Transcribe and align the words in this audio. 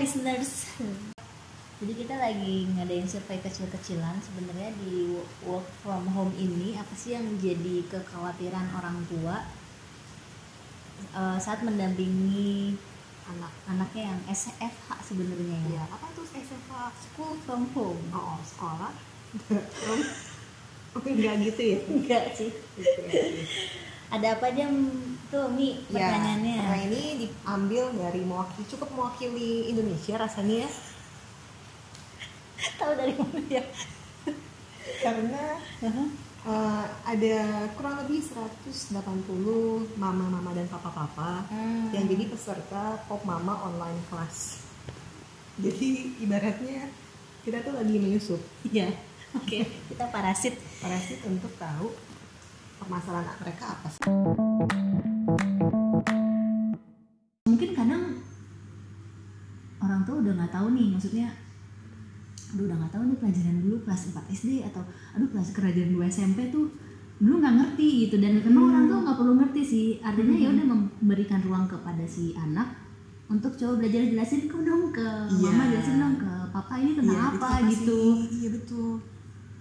listeners. 0.00 0.64
Jadi 1.80 1.92
kita 1.92 2.16
lagi 2.16 2.68
ngadain 2.72 3.04
survei 3.04 3.36
kecil-kecilan 3.40 4.16
sebenarnya 4.24 4.72
di 4.80 5.12
work 5.44 5.64
from 5.84 6.08
home 6.12 6.32
ini 6.36 6.76
apa 6.76 6.92
sih 6.96 7.12
yang 7.12 7.24
jadi 7.36 7.84
kekhawatiran 7.88 8.68
orang 8.80 9.00
tua 9.08 9.44
eh, 11.12 11.38
saat 11.40 11.60
mendampingi 11.64 12.76
anak-anaknya 13.28 14.02
yang 14.12 14.20
SFH 14.28 14.88
sebenarnya 15.04 15.56
ya. 15.68 15.80
ya 15.80 15.84
apa 15.88 16.06
tuh 16.16 16.24
SFA 16.28 16.92
School 16.96 17.36
from 17.44 17.68
home. 17.76 18.00
oh 18.12 18.40
sekolah 18.44 18.92
From- 19.48 20.08
oh 20.96 21.02
enggak 21.04 21.44
gitu 21.44 21.62
ya 21.76 21.78
Enggak 21.88 22.24
sih. 22.36 22.50
Ada 24.10 24.36
apa 24.36 24.48
aja 24.52 24.64
tuh 25.30 25.46
Mi 25.48 25.78
pertanyaannya? 25.86 26.52
Ya, 26.52 26.60
karena 26.60 26.78
ini 26.84 27.02
diambil 27.20 27.84
dari 27.92 28.20
mewakili 28.20 28.64
cukup 28.66 28.88
mewakili 28.90 29.50
Indonesia 29.66 30.14
rasanya 30.16 30.66
ya 30.66 30.70
Tahu 32.78 32.92
dari 32.92 33.14
mana 33.14 33.40
ya? 33.48 33.64
karena 35.00 35.44
eh, 36.42 36.84
ada 37.06 37.36
kurang 37.72 38.00
lebih 38.00 38.20
180 38.20 39.00
mama-mama 39.96 40.50
dan 40.50 40.66
papa-papa 40.66 41.46
Hmm. 41.46 41.88
yang 41.90 42.04
jadi 42.04 42.24
peserta 42.26 43.00
Pop 43.06 43.22
Mama 43.22 43.54
online 43.62 44.00
class. 44.06 44.60
Jadi 45.56 46.16
ibaratnya 46.18 46.88
kita 47.40 47.60
tuh 47.60 47.72
lagi 47.72 47.96
menyusup 47.96 48.40
Iya. 48.66 48.92
Oke, 49.32 49.62
kita 49.86 50.04
parasit. 50.08 50.58
parasit 50.80 51.22
untuk 51.22 51.54
tahu 51.54 51.94
permasalahan 52.76 53.36
mereka 53.38 53.78
apa 53.78 53.88
sih. 53.88 55.19
Mungkin 57.46 57.70
kadang 57.70 58.02
orang 59.78 60.02
tua 60.02 60.16
udah 60.18 60.32
nggak 60.34 60.52
tahu 60.52 60.66
nih 60.72 60.86
maksudnya 60.90 61.28
aduh 62.50 62.66
udah 62.66 62.76
nggak 62.76 62.92
tahu 62.92 63.02
nih 63.04 63.16
pelajaran 63.16 63.56
dulu 63.60 63.76
kelas 63.80 64.02
4 64.10 64.26
SD 64.28 64.50
atau 64.64 64.82
aduh 65.14 65.28
kelas 65.28 65.48
pelajaran 65.52 65.92
2 65.92 66.02
SMP 66.08 66.50
tuh 66.50 66.66
dulu 67.16 67.38
nggak 67.38 67.54
ngerti 67.54 67.88
gitu 68.02 68.16
dan 68.18 68.40
memang 68.40 68.50
Hmm. 68.60 68.70
orang 68.72 68.84
tua 68.86 68.98
nggak 69.00 69.18
perlu 69.18 69.32
ngerti 69.36 69.60
sih 69.62 69.86
artinya 70.00 70.36
ya 70.36 70.48
udah 70.50 70.66
memberikan 70.66 71.40
ruang 71.40 71.66
kepada 71.66 72.04
si 72.04 72.34
anak 72.34 72.68
untuk 73.28 73.54
coba 73.54 73.78
belajar 73.78 74.02
jelasin 74.04 74.42
ke 74.44 74.56
dong 74.58 74.90
ke 74.90 75.06
Iya. 75.30 75.46
mama 75.48 75.64
jelasin 75.68 75.96
dong 75.96 76.16
ke 76.16 76.30
papa 76.50 76.74
ini 76.76 76.92
tentang 76.92 77.14
itu 77.14 77.22
apa, 77.38 77.50
gitu 77.68 78.00
Iya 78.32 78.48
betul. 78.50 78.90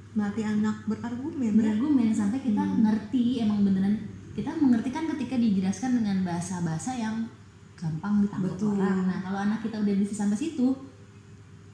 Melatih 0.09 0.41
anak 0.43 0.75
berargumen 0.87 1.37
ya. 1.45 1.53
berargumen 1.53 2.09
sampai 2.09 2.41
kita 2.41 2.57
Hmm. 2.59 2.81
ngerti 2.81 3.23
emang 3.39 3.61
beneran 3.61 3.93
kita 4.39 4.51
mengerti 4.55 4.89
kan 4.89 5.05
ketika 5.11 5.35
dijelaskan 5.35 5.99
dengan 5.99 6.23
bahasa-bahasa 6.23 6.95
yang 6.95 7.27
gampang 7.75 8.23
ditangkap 8.23 8.55
Betul. 8.55 8.75
orang. 8.75 9.07
Nah 9.07 9.19
kalau 9.21 9.39
anak 9.39 9.59
kita 9.61 9.79
udah 9.79 9.95
bisa 9.95 10.13
sampai 10.15 10.35
situ, 10.35 10.67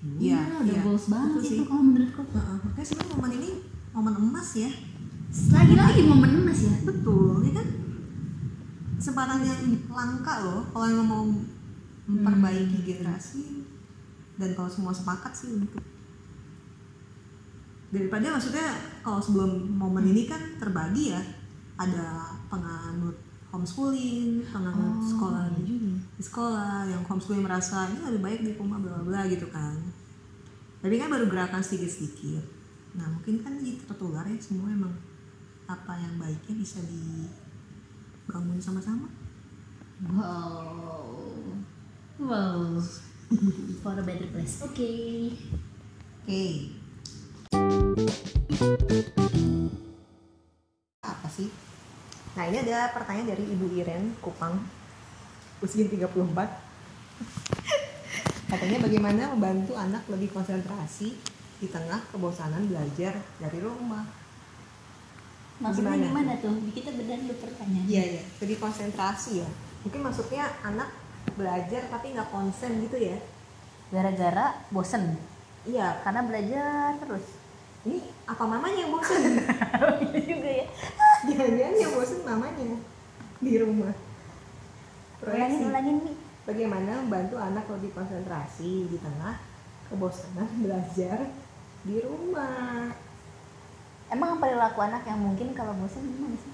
Iya, 0.06 0.38
ya 0.38 0.62
udah 0.62 0.78
iya. 0.78 0.84
goals 0.86 1.10
banget 1.10 1.30
Betul 1.34 1.42
itu 1.42 1.54
sih. 1.58 1.66
kalau 1.66 1.84
menurutku. 1.84 2.22
Heeh, 2.30 2.56
Makanya 2.62 2.86
sebenarnya 2.86 3.14
momen 3.14 3.32
ini 3.34 3.50
momen 3.90 4.14
emas 4.20 4.50
ya. 4.54 4.70
Lagi-lagi 5.50 6.02
momen 6.06 6.32
emas 6.42 6.60
ya. 6.62 6.76
Betul, 6.84 7.42
ya 7.42 7.52
kan? 7.56 7.68
Kesempatan 8.96 9.40
yang 9.42 9.60
langka 9.90 10.34
loh 10.42 10.62
kalau 10.70 10.86
emang 10.88 11.08
mau 11.08 11.24
memperbaiki 12.06 12.78
Hmm. 12.78 12.86
generasi 12.86 13.44
dan 14.38 14.54
kalau 14.54 14.70
semua 14.70 14.94
sepakat 14.94 15.34
sih 15.34 15.58
untuk 15.58 15.82
daripada 17.90 18.28
maksudnya 18.30 18.68
kalau 19.00 19.18
sebelum 19.18 19.52
momen 19.72 20.06
ini 20.06 20.28
kan 20.28 20.60
terbagi 20.60 21.16
ya 21.16 21.22
ada 21.76 22.40
penganut 22.48 23.16
homeschooling, 23.52 24.44
penganut 24.52 25.00
sekolah 25.04 25.48
iya 25.48 25.56
di 25.56 25.64
juga. 25.64 25.92
di 26.20 26.24
sekolah 26.24 26.88
yang 26.92 27.02
homeschooling 27.08 27.44
merasa 27.44 27.88
ini 27.88 28.00
lebih 28.04 28.22
baik 28.24 28.40
di 28.44 28.52
rumah 28.56 28.80
bla 28.80 29.00
bla 29.04 29.24
gitu 29.28 29.48
kan. 29.52 29.76
Tapi 30.84 30.96
kan 31.00 31.08
baru 31.08 31.26
gerakan 31.32 31.64
sedikit 31.64 31.92
sedikit 31.92 32.46
nah 32.96 33.12
mungkin 33.12 33.44
kan 33.44 33.60
tertular 33.60 34.24
ya 34.24 34.40
semua 34.40 34.72
emang 34.72 34.96
apa 35.68 36.00
yang 36.00 36.16
baiknya 36.16 36.56
bisa 36.56 36.80
dibangun 36.88 38.56
sama-sama. 38.62 39.12
Wow, 40.16 41.56
wow, 42.20 42.80
for 43.84 43.96
a 44.00 44.04
better 44.04 44.32
place. 44.32 44.64
Oke. 44.64 44.92
oke. 46.24 46.44
Apa 51.04 51.28
sih 51.28 51.65
nah 52.36 52.44
ini 52.44 52.58
ada 52.62 52.92
pertanyaan 52.92 53.32
dari 53.32 53.44
ibu 53.48 53.66
Iren 53.72 54.12
Kupang 54.20 54.60
usia 55.60 55.88
34 55.88 56.12
katanya 58.46 58.78
bagaimana 58.84 59.24
membantu 59.34 59.74
anak 59.74 60.04
lebih 60.06 60.30
konsentrasi 60.30 61.16
di 61.56 61.68
tengah 61.68 62.04
kebosanan 62.12 62.68
belajar 62.68 63.16
dari 63.40 63.60
rumah 63.60 64.04
Maksudnya 65.56 65.96
Gimana? 65.96 66.04
gimana, 66.12 66.32
tuh? 66.44 66.52
Kita 66.68 66.92
bedah 66.92 67.16
dulu 67.16 67.32
pertanyaan. 67.40 67.88
Iya 67.88 68.20
ya, 68.20 68.24
lebih 68.44 68.60
konsentrasi 68.60 69.40
ya. 69.40 69.48
Mungkin 69.88 70.04
maksudnya 70.04 70.52
anak 70.60 70.92
belajar 71.32 71.88
tapi 71.88 72.12
nggak 72.12 72.28
konsen 72.28 72.84
gitu 72.84 73.00
ya. 73.00 73.16
Gara-gara 73.88 74.68
bosen, 74.68 75.16
Iya, 75.64 76.04
karena 76.04 76.28
belajar 76.28 77.00
terus. 77.00 77.40
ini 77.88 78.04
apa 78.28 78.44
mamanya 78.44 78.84
yang 78.84 78.92
bosan? 78.92 79.16
Iya 80.12 80.20
juga 80.28 80.50
ya. 80.52 80.66
Jangan-jangan 81.26 81.76
yang 81.76 81.92
bosan 81.92 82.22
mamanya 82.22 82.78
di 83.38 83.54
rumah. 83.58 83.94
Ulangin, 85.18 85.22
Proyeksi. 85.22 85.64
ulangin 85.66 85.98
nih. 86.02 86.16
Bagaimana 86.46 86.92
membantu 87.02 87.36
anak 87.36 87.66
lebih 87.68 87.92
konsentrasi 87.92 88.86
di 88.86 88.98
tengah 89.00 89.42
kebosanan 89.88 90.46
belajar 90.64 91.20
di 91.82 91.96
rumah? 92.00 92.94
Emang 94.06 94.38
perilaku 94.38 94.80
anak 94.80 95.02
yang 95.04 95.18
mungkin 95.18 95.52
kalau 95.52 95.74
bosan 95.76 96.06
gimana 96.06 96.38
sih? 96.38 96.54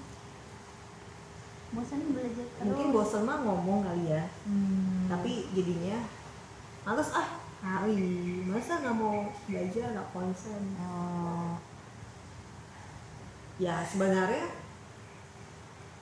Bosan 1.72 2.00
belajar 2.08 2.44
terus. 2.48 2.64
Mungkin 2.64 2.88
bosan 2.90 3.22
mah 3.22 3.38
ngomong 3.40 3.80
kali 3.82 4.08
ya, 4.08 4.24
Hmm. 4.44 5.08
tapi 5.08 5.48
jadinya 5.52 6.00
males 6.82 7.12
ah 7.12 7.28
kali 7.60 8.02
masa 8.44 8.74
nggak 8.76 8.96
mau 8.96 9.22
belajar 9.46 9.86
nggak 9.92 10.08
konsen 10.10 10.62
Oh. 10.82 11.54
ya 13.56 13.86
sebenarnya 13.86 14.50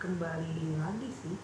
kembali 0.00 0.80
lagi 0.80 1.08
sih 1.12 1.36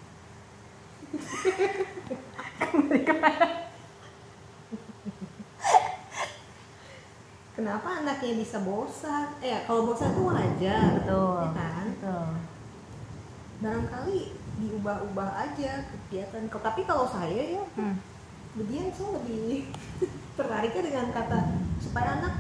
kenapa 7.56 7.88
anaknya 8.04 8.32
bisa 8.40 8.60
bosan 8.60 9.28
eh 9.40 9.64
kalau 9.64 9.88
bosan 9.88 10.12
tuh 10.12 10.28
wajar 10.28 11.00
Betul. 11.00 11.40
ya 11.40 11.48
kan 11.56 11.86
Betul. 11.92 12.26
barangkali 13.56 14.18
diubah-ubah 14.56 15.30
aja 15.36 15.84
kegiatan 15.88 16.48
tapi 16.48 16.80
kalau 16.84 17.08
saya 17.08 17.60
ya 17.60 17.64
Hmm. 17.76 17.96
Kemudian 18.56 18.88
saya 18.88 19.20
lebih 19.20 19.68
tertariknya 20.40 20.82
dengan 20.88 21.12
kata 21.12 21.60
supaya 21.76 22.16
anak 22.16 22.35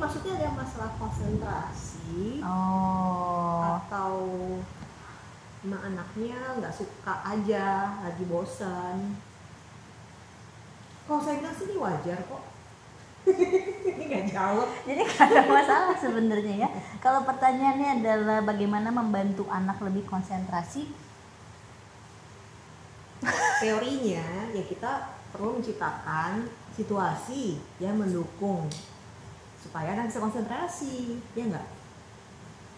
maksudnya 0.00 0.32
ada 0.40 0.48
masalah 0.56 0.90
konsentrasi 0.96 2.40
Oh. 2.40 3.76
atau 3.78 4.16
emang 5.60 5.82
anaknya 5.92 6.40
nggak 6.56 6.72
suka 6.72 7.14
aja, 7.22 8.00
lagi 8.00 8.24
bosan. 8.24 9.14
Sih 11.10 11.66
ini 11.66 11.76
wajar 11.76 12.18
kok. 12.24 12.42
ini 13.92 14.02
nggak 14.08 14.26
jawab. 14.30 14.68
Jadi 14.86 15.02
gak 15.04 15.26
ada 15.26 15.42
masalah 15.44 15.94
sebenarnya 15.98 16.54
ya. 16.64 16.68
Kalau 17.02 17.26
pertanyaannya 17.26 18.00
adalah 18.00 18.38
bagaimana 18.46 18.88
membantu 18.94 19.44
anak 19.50 19.82
lebih 19.82 20.06
konsentrasi, 20.06 20.86
Teorinya 23.60 24.48
ya 24.56 24.62
kita 24.64 25.20
perlu 25.36 25.60
menciptakan 25.60 26.48
situasi 26.72 27.60
yang 27.76 28.00
mendukung 28.00 28.64
supaya 29.60 29.92
anak 29.92 30.08
bisa 30.08 30.18
konsentrasi, 30.18 31.20
ya 31.32 31.44
nggak? 31.46 31.66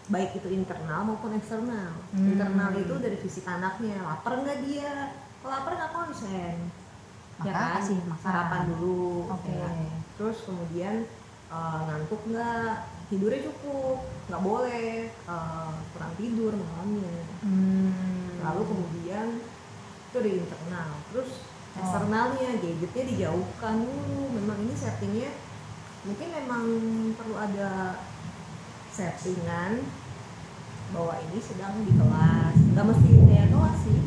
Baik 0.05 0.35
itu 0.35 0.47
internal 0.51 1.01
maupun 1.03 1.31
eksternal. 1.33 1.95
Hmm. 2.11 2.27
Internal 2.29 2.75
itu 2.75 2.93
dari 2.99 3.15
fisik 3.15 3.47
anaknya, 3.47 4.03
lapar 4.03 4.35
nggak 4.37 4.59
dia? 4.63 5.15
Kalau 5.39 5.51
lapar 5.53 5.73
nggak 5.73 5.93
konsen, 5.93 6.55
Maka 7.39 7.47
ya 7.47 7.53
kan? 7.55 7.81
makan. 7.81 8.19
Sarapan 8.19 8.61
dulu, 8.69 9.31
Oke. 9.31 9.51
ya. 9.51 9.69
Terus 10.15 10.37
kemudian 10.43 10.95
eh, 11.49 11.79
ngantuk 11.87 12.21
nggak? 12.27 12.73
Tidurnya 13.07 13.45
cukup, 13.45 13.97
nggak 14.25 14.41
boleh 14.41 14.91
eh, 15.07 15.71
kurang 15.91 16.13
tidur 16.15 16.51
malamnya 16.51 17.15
Hmm. 17.43 18.39
lalu 18.39 18.63
kemudian 18.65 19.27
itu 20.09 20.15
dari 20.15 20.39
internal 20.39 20.95
terus 21.11 21.31
Oh. 21.73 21.81
eksternalnya 21.81 22.61
gadgetnya 22.61 23.03
dijauhkan 23.09 23.83
dulu 23.83 24.31
memang 24.31 24.61
ini 24.61 24.73
settingnya 24.73 25.31
mungkin 26.03 26.29
memang 26.35 26.65
perlu 27.15 27.35
ada 27.39 28.03
settingan 28.91 29.87
bahwa 30.91 31.15
ini 31.25 31.39
sedang 31.39 31.79
di 31.87 31.91
kelas. 31.95 32.55
Nggak 32.75 32.85
mesti 32.91 33.09
kayak 33.25 33.49
kelas 33.49 33.77
sih. 33.87 33.99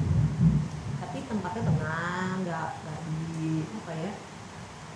Tapi 1.03 1.19
tempatnya 1.27 1.63
tenang 1.65 2.35
nggak 2.45 2.69
nggak 2.85 3.01
di 3.09 3.65
apa 3.65 3.93
ya. 3.97 4.13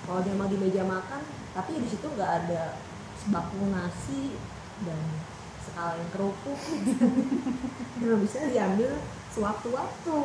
Kalau 0.04 0.20
dia 0.24 0.34
di 0.36 0.56
meja 0.60 0.82
makan 0.84 1.22
tapi 1.56 1.70
di 1.80 1.88
situ 1.88 2.06
nggak 2.06 2.32
ada 2.46 2.78
sebakul 3.18 3.72
nasi 3.72 4.36
dan 4.84 5.00
sekalian 5.60 6.08
kerupuk. 6.12 6.56
Nggak 8.00 8.18
bisa 8.24 8.48
diambil 8.48 8.96
sewaktu-waktu. 9.28 10.18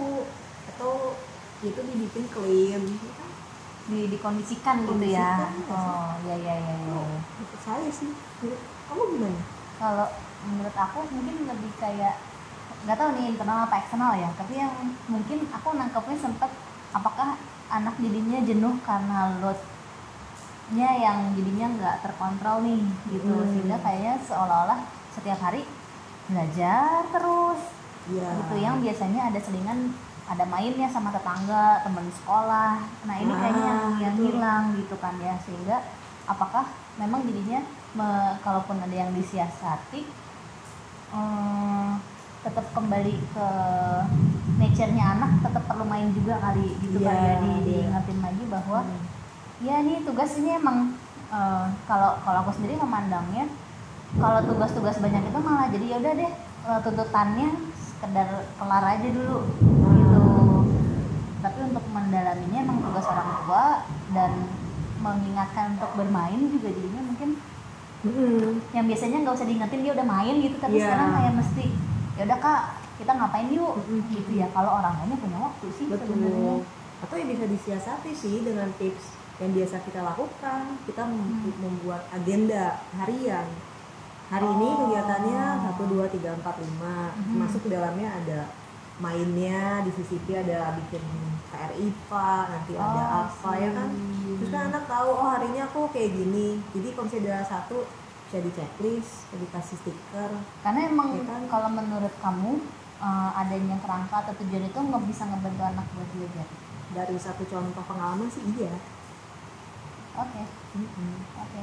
Atau 0.75 1.19
itu 1.59 1.79
dibikin 1.91 2.25
clean? 2.31 2.83
Di 3.85 4.09
dikondisikan 4.09 4.81
gitu 4.81 5.05
ya 5.05 5.13
iya 5.13 5.29
sih. 5.53 5.69
oh 5.69 6.09
ya 6.25 6.35
ya 6.41 6.55
ya, 6.57 6.73
ya. 6.73 7.01
menurut 7.37 7.61
saya 7.61 7.89
sih 7.93 8.09
kamu 8.89 9.03
gimana 9.13 9.41
kalau 9.77 10.07
menurut 10.45 10.75
aku 10.75 10.99
mungkin 11.13 11.35
lebih 11.45 11.71
kayak 11.77 12.15
nggak 12.85 12.97
tahu 12.97 13.09
nih 13.17 13.25
internal 13.33 13.65
apa 13.65 13.75
eksternal 13.81 14.13
ya 14.17 14.29
tapi 14.37 14.53
yang 14.57 14.73
mungkin 15.09 15.45
aku 15.49 15.69
nangkepnya 15.73 16.17
sempet 16.17 16.51
apakah 16.93 17.37
anak 17.69 17.97
jadinya 17.97 18.39
jenuh 18.45 18.77
karena 18.85 19.41
loadnya 19.41 20.89
yang 21.01 21.33
jadinya 21.33 21.67
nggak 21.77 21.95
terkontrol 22.05 22.61
nih 22.61 22.81
gitu 23.09 23.33
Hmm. 23.33 23.49
sehingga 23.53 23.77
kayaknya 23.81 24.13
seolah-olah 24.25 24.79
setiap 25.13 25.39
hari 25.41 25.65
belajar 26.25 27.05
terus 27.09 27.61
ya 28.13 28.29
gitu 28.37 28.55
yang 28.61 28.81
biasanya 28.81 29.33
ada 29.33 29.39
selingan 29.41 29.93
ada 30.25 30.41
mainnya 30.43 30.87
sama 30.87 31.09
tetangga 31.09 31.81
teman 31.81 32.07
sekolah 32.11 32.73
nah 33.05 33.15
ini 33.15 33.29
kayaknya 33.31 33.63
yang, 33.63 33.81
Ah, 33.85 33.97
yang 34.01 34.15
hilang 34.17 34.63
gitu 34.73 34.95
kan 34.97 35.15
ya 35.19 35.37
sehingga 35.39 35.77
apakah 36.25 36.65
memang 36.97 37.21
jadinya 37.23 37.61
me- 37.93 38.35
kalaupun 38.41 38.79
ada 38.79 38.95
yang 38.95 39.11
disiasati 39.11 40.01
eh, 41.11 41.91
tetap 42.41 42.65
kembali 42.71 43.15
ke 43.31 43.47
nature-nya 44.55 45.05
anak 45.15 45.31
tetap 45.41 45.63
perlu 45.65 45.83
main 45.83 46.09
juga 46.11 46.37
kali 46.39 46.77
gitu 46.79 46.97
Iya, 46.99 47.07
kan 47.07 47.17
ya 47.17 47.33
di, 47.35 47.49
iya. 47.49 47.61
diingetin 47.63 48.19
lagi 48.21 48.43
bahwa 48.47 48.79
Hmm. 48.81 49.03
ya 49.61 49.75
ini 49.79 50.01
tugas 50.01 50.31
ini 50.35 50.49
emang 50.53 50.93
eh, 51.29 51.65
kalau 51.85 52.17
kalau 52.19 52.39
aku 52.41 52.51
sendiri 52.53 52.77
memandangnya 52.77 53.45
kalau 54.15 54.39
tugas-tugas 54.43 54.97
banyak 54.97 55.21
itu 55.23 55.39
malah 55.39 55.67
jadi 55.67 55.85
ya 55.85 55.97
udah 55.99 56.13
deh 56.15 56.31
eh, 56.65 56.79
tuntutannya 56.81 57.49
sekedar 57.75 58.27
kelar 58.55 58.83
aja 58.87 59.07
dulu 59.07 59.37
gitu 59.49 60.04
tapi 61.45 61.59
untuk 61.63 61.85
mendalaminya 61.87 62.59
emang 62.59 62.77
tugas 62.81 63.05
orang 63.05 63.29
tua 63.39 63.65
dan 64.09 64.31
mengingatkan 64.97 65.77
untuk 65.77 65.91
bermain 65.93 66.41
juga 66.49 66.67
jadinya 66.67 67.03
mungkin 67.05 67.29
yang 68.71 68.85
biasanya 68.85 69.17
nggak 69.21 69.35
usah 69.35 69.45
diingetin 69.45 69.81
dia 69.81 69.93
udah 69.93 70.07
main 70.07 70.35
gitu 70.39 70.57
tapi 70.57 70.75
Iya. 70.75 70.83
sekarang 70.83 71.09
kayak 71.11 71.33
mesti 71.35 71.65
ya 72.15 72.23
udah 72.23 72.39
kak 72.39 72.61
kita 72.95 73.11
ngapain 73.11 73.49
yuk 73.51 73.73
Mm-mm. 73.79 74.01
gitu 74.09 74.31
ya 74.35 74.47
kalau 74.49 74.71
orang 74.73 74.93
lainnya 74.95 75.17
punya 75.17 75.37
waktu 75.39 75.65
sih 75.71 75.85
sebenarnya 75.85 76.55
atau 76.97 77.15
yang 77.15 77.29
bisa 77.29 77.45
disiasati 77.45 78.11
sih 78.11 78.35
dengan 78.41 78.69
tips 78.73 79.05
yang 79.35 79.51
biasa 79.51 79.83
kita 79.83 79.99
lakukan 80.01 80.63
kita 80.85 81.01
mem- 81.03 81.27
Hmm. 81.43 81.53
membuat 81.59 82.07
agenda 82.09 82.63
harian 82.95 83.45
hari 84.25 84.47
ini 84.47 84.67
Oh. 84.67 84.77
kegiatannya 84.81 85.41
satu 85.61 85.83
dua 85.85 86.05
tiga 86.07 86.33
empat 86.33 86.55
lima 86.57 87.13
Mhm. 87.13 87.35
masuk 87.37 87.61
ke 87.61 87.69
dalamnya 87.69 88.09
ada 88.15 88.39
mainnya 88.95 89.83
di 89.83 89.91
CCP 89.91 90.27
ada 90.33 90.71
bikin 90.73 91.03
PR 91.51 91.71
IPA 91.73 92.29
nanti 92.47 92.73
ada 92.73 93.03
Oh, 93.03 93.19
apa 93.27 93.51
ya 93.55 93.69
kan? 93.71 93.89
terus 94.35 94.49
kan 94.49 94.63
anak 94.69 94.83
tahu 94.85 95.09
oh 95.11 95.29
hari 95.29 95.51
ini 95.51 95.59
aku 95.59 95.87
kayak 95.89 96.11
gini. 96.11 96.47
Jadi 96.71 96.87
kalau 96.91 97.05
misalnya 97.05 97.31
ada 97.33 97.45
satu 97.45 97.77
bisa 98.25 98.37
di 98.41 98.51
checklist 98.51 99.11
bisa 99.27 99.35
dikasih 99.37 99.77
stiker. 99.79 100.31
Karena 100.59 100.79
emang 100.85 101.09
Ya 101.13 101.23
kan? 101.23 101.41
kalau 101.45 101.69
menurut 101.69 102.13
kamu 102.17 102.51
eh, 102.97 103.29
adanya 103.35 103.75
kerangka 103.79 104.15
atau 104.23 104.33
tujuan 104.39 104.65
itu 104.65 104.79
nggak 104.79 105.03
bisa 105.05 105.23
ngebantu 105.27 105.63
anak 105.63 105.85
buat 105.91 106.09
belajar? 106.11 106.47
Dari 106.91 107.15
satu 107.19 107.43
contoh 107.43 107.83
pengalaman 107.83 108.27
sih 108.27 108.43
iya. 108.55 108.71
Oke. 110.15 110.41
Mhm. 110.73 111.15
oke. 111.35 111.61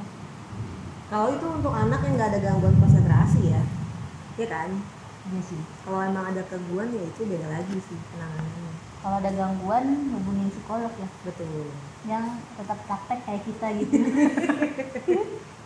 Kalau 1.09 1.27
itu 1.29 1.45
untuk 1.45 1.73
anak 1.73 1.99
yang 2.01 2.13
nggak 2.15 2.29
ada 2.33 2.39
gangguan 2.41 2.77
konsentrasi 2.77 3.49
ya, 3.49 3.61
ya 4.35 4.47
kan? 4.49 4.69
Iya 5.25 5.41
sih 5.41 5.61
Kalau 5.81 5.99
emang 6.01 6.25
ada 6.27 6.41
gangguan 6.43 6.89
ya 6.89 7.03
itu 7.03 7.21
beda 7.23 7.47
lagi 7.49 7.77
sih 7.79 7.97
penanganannya. 8.09 8.71
kalau 8.99 9.15
ada 9.17 9.31
gangguan 9.31 9.85
hubungin 10.11 10.47
psikolog 10.49 10.93
ya 10.93 11.07
Betul. 11.21 11.67
yang 12.03 12.25
tetap 12.53 12.79
praktek 12.83 13.19
kayak 13.21 13.43
kita 13.43 13.67
gitu 13.77 13.95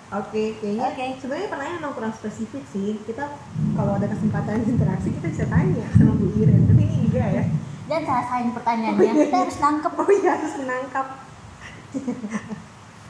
Oke, 0.07 0.55
kayaknya 0.57 0.87
Oke. 0.87 1.19
sebenarnya 1.19 1.51
pertanyaan 1.51 1.79
emang 1.79 1.91
kurang 1.91 2.15
spesifik 2.15 2.63
sih. 2.71 2.95
Kita 3.03 3.27
kalau 3.75 3.99
ada 3.99 4.07
kesempatan 4.07 4.63
interaksi 4.63 5.11
kita 5.11 5.27
bisa 5.27 5.43
tanya 5.45 5.83
sama 5.91 6.15
Bu 6.15 6.31
Iren. 6.33 6.63
Tapi 6.63 6.79
ini 6.81 6.97
enggak 7.05 7.27
ya. 7.27 7.43
dan 7.85 8.01
salahin 8.01 8.55
pertanyaannya 8.55 9.13
kita 9.21 9.35
harus 9.37 9.57
nangkep 9.59 9.91
Oh 9.93 10.07
iya 10.09 10.29
harus 10.31 10.53
menangkap. 10.55 11.07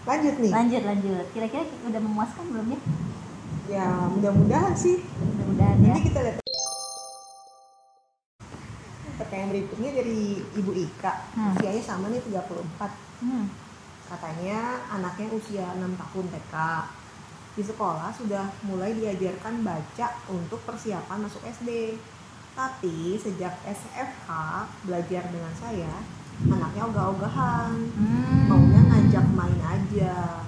Lanjut 0.10 0.36
nih. 0.40 0.50
lanjut 0.50 0.82
lanjut 0.82 1.26
kira-kira 1.30 1.64
udah 1.84 2.00
memuaskan 2.00 2.46
belum 2.48 2.68
ya 2.72 2.80
Ya 3.68 4.08
mudah-mudahan 4.08 4.72
sih. 4.80 5.04
mudah-mudahan 5.19 5.78
ya 5.84 5.92
Nanti 5.92 6.08
kita 6.08 6.19
lihat. 6.24 6.40
Pertanyaan 9.19 9.52
berikutnya 9.52 9.92
dari 9.92 10.40
Ibu 10.56 10.72
Ika. 10.72 11.14
Hmm. 11.36 11.52
Usianya 11.60 11.84
sama 11.84 12.08
nih 12.08 12.24
34. 12.31 12.48
hmm. 13.28 13.46
Katanya 14.08 14.60
anaknya 14.88 15.28
usia 15.36 15.68
6 15.75 15.84
tahun 15.84 16.25
TK. 16.31 16.56
Di 17.60 17.64
sekolah 17.68 18.10
sudah 18.16 18.48
mulai 18.64 18.96
diajarkan 18.96 19.68
baca 19.68 20.08
untuk 20.31 20.63
persiapan 20.63 21.28
masuk 21.28 21.44
SD. 21.44 22.00
Tapi 22.56 23.20
sejak 23.20 23.52
SFH 23.68 24.30
belajar 24.88 25.28
dengan 25.28 25.54
saya, 25.60 25.92
anaknya 26.48 26.88
ogah-ogahan. 26.88 27.75
Hmm. 28.00 28.48
Maunya 28.48 28.81
ngajak 28.88 29.28
main 29.36 29.60
aja. 29.60 30.47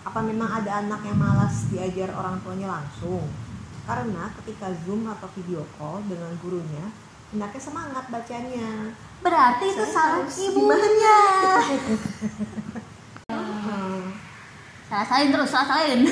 Apa 0.00 0.24
memang 0.24 0.48
ada 0.48 0.80
anak 0.80 1.04
yang 1.04 1.20
malas 1.20 1.68
diajar 1.68 2.08
orang 2.16 2.40
tuanya 2.40 2.72
langsung? 2.72 3.28
Karena 3.84 4.32
ketika 4.40 4.72
Zoom 4.84 5.04
atau 5.04 5.28
video 5.36 5.60
call 5.76 6.00
dengan 6.08 6.32
gurunya, 6.40 6.88
anaknya 7.36 7.60
semangat 7.60 8.04
bacanya. 8.08 8.96
berarti 9.20 9.68
itu 9.68 9.84
salah 9.92 10.24
ibunya. 10.24 11.20
salah 14.88 15.06
salin 15.06 15.30
terus 15.30 15.50
salah 15.52 15.68
salin 15.70 16.00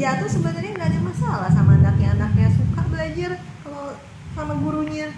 ya 0.00 0.16
tuh 0.20 0.30
sebenarnya 0.30 0.70
nggak 0.76 0.90
ada 0.92 1.00
masalah 1.00 1.48
sama 1.48 1.80
anaknya. 1.80 2.12
Anaknya 2.20 2.52
suka 2.52 2.84
belajar 2.92 3.40
kalau 3.64 3.96
sama 4.36 4.54
gurunya. 4.60 5.08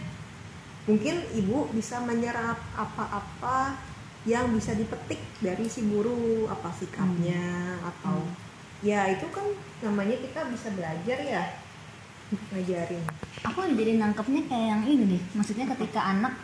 Mungkin 0.87 1.27
ibu 1.35 1.67
bisa 1.75 1.99
menyerap 2.03 2.59
apa-apa 2.79 3.75
yang 4.23 4.55
bisa 4.55 4.73
dipetik 4.73 5.19
dari 5.43 5.67
si 5.67 5.83
guru 5.85 6.47
apa 6.47 6.71
sikapnya 6.71 7.75
atau 7.83 8.23
ya 8.79 9.11
itu 9.11 9.27
kan 9.31 9.43
namanya 9.83 10.15
kita 10.15 10.47
bisa 10.47 10.71
belajar 10.73 11.19
ya 11.19 11.45
ngajarin. 12.49 13.03
Aku 13.45 13.67
jadi 13.75 13.99
nangkepnya 13.99 14.43
kayak 14.47 14.67
yang 14.73 14.83
ini 14.87 15.05
deh 15.19 15.23
maksudnya 15.35 15.67
ketika 15.75 16.01
anak 16.01 16.35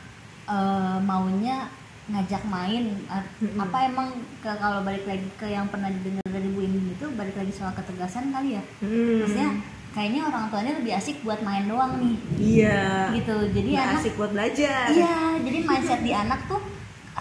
eh, 0.44 0.98
maunya 1.00 1.70
ngajak 2.08 2.40
main 2.48 2.88
a- 3.12 3.20
Mm-mm. 3.38 3.60
apa 3.60 3.78
emang 3.84 4.08
ke, 4.40 4.48
kalau 4.48 4.80
balik 4.80 5.04
lagi 5.04 5.28
ke 5.36 5.44
yang 5.44 5.68
pernah 5.68 5.92
didengar 5.92 6.24
dari 6.24 6.48
Bu 6.48 6.64
Indi 6.64 6.96
itu 6.96 7.06
balik 7.12 7.36
lagi 7.36 7.52
soal 7.52 7.76
ketegasan 7.76 8.32
kali 8.32 8.56
ya? 8.56 8.62
Maksudnya 8.80 9.60
kayaknya 9.92 10.24
orang 10.24 10.48
tuanya 10.48 10.72
lebih 10.80 10.92
asik 10.96 11.20
buat 11.20 11.44
main 11.44 11.68
doang 11.68 12.00
nih. 12.00 12.16
Iya. 12.40 12.80
Gitu 13.12 13.36
jadi 13.52 13.68
Nggak 13.76 13.86
anak 13.86 14.00
asik 14.00 14.14
buat 14.16 14.30
belajar. 14.32 14.84
Iya 14.88 15.14
jadi 15.44 15.58
mindset 15.62 16.00
di 16.00 16.12
anak 16.16 16.40
tuh 16.48 16.62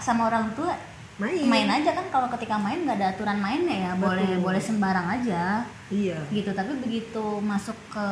sama 0.00 0.30
orang 0.30 0.54
tua 0.54 0.74
main 1.18 1.50
main 1.50 1.66
aja 1.66 1.90
kan 1.98 2.06
kalau 2.14 2.30
ketika 2.38 2.54
main 2.54 2.86
nggak 2.86 2.98
ada 3.02 3.08
aturan 3.10 3.38
mainnya 3.42 3.90
ya 3.90 3.92
boleh 3.98 4.38
Betul. 4.38 4.44
boleh 4.46 4.62
sembarang 4.62 5.06
aja 5.18 5.66
iya 5.90 6.18
gitu 6.30 6.54
tapi 6.54 6.78
begitu 6.78 7.42
masuk 7.42 7.74
ke 7.90 8.08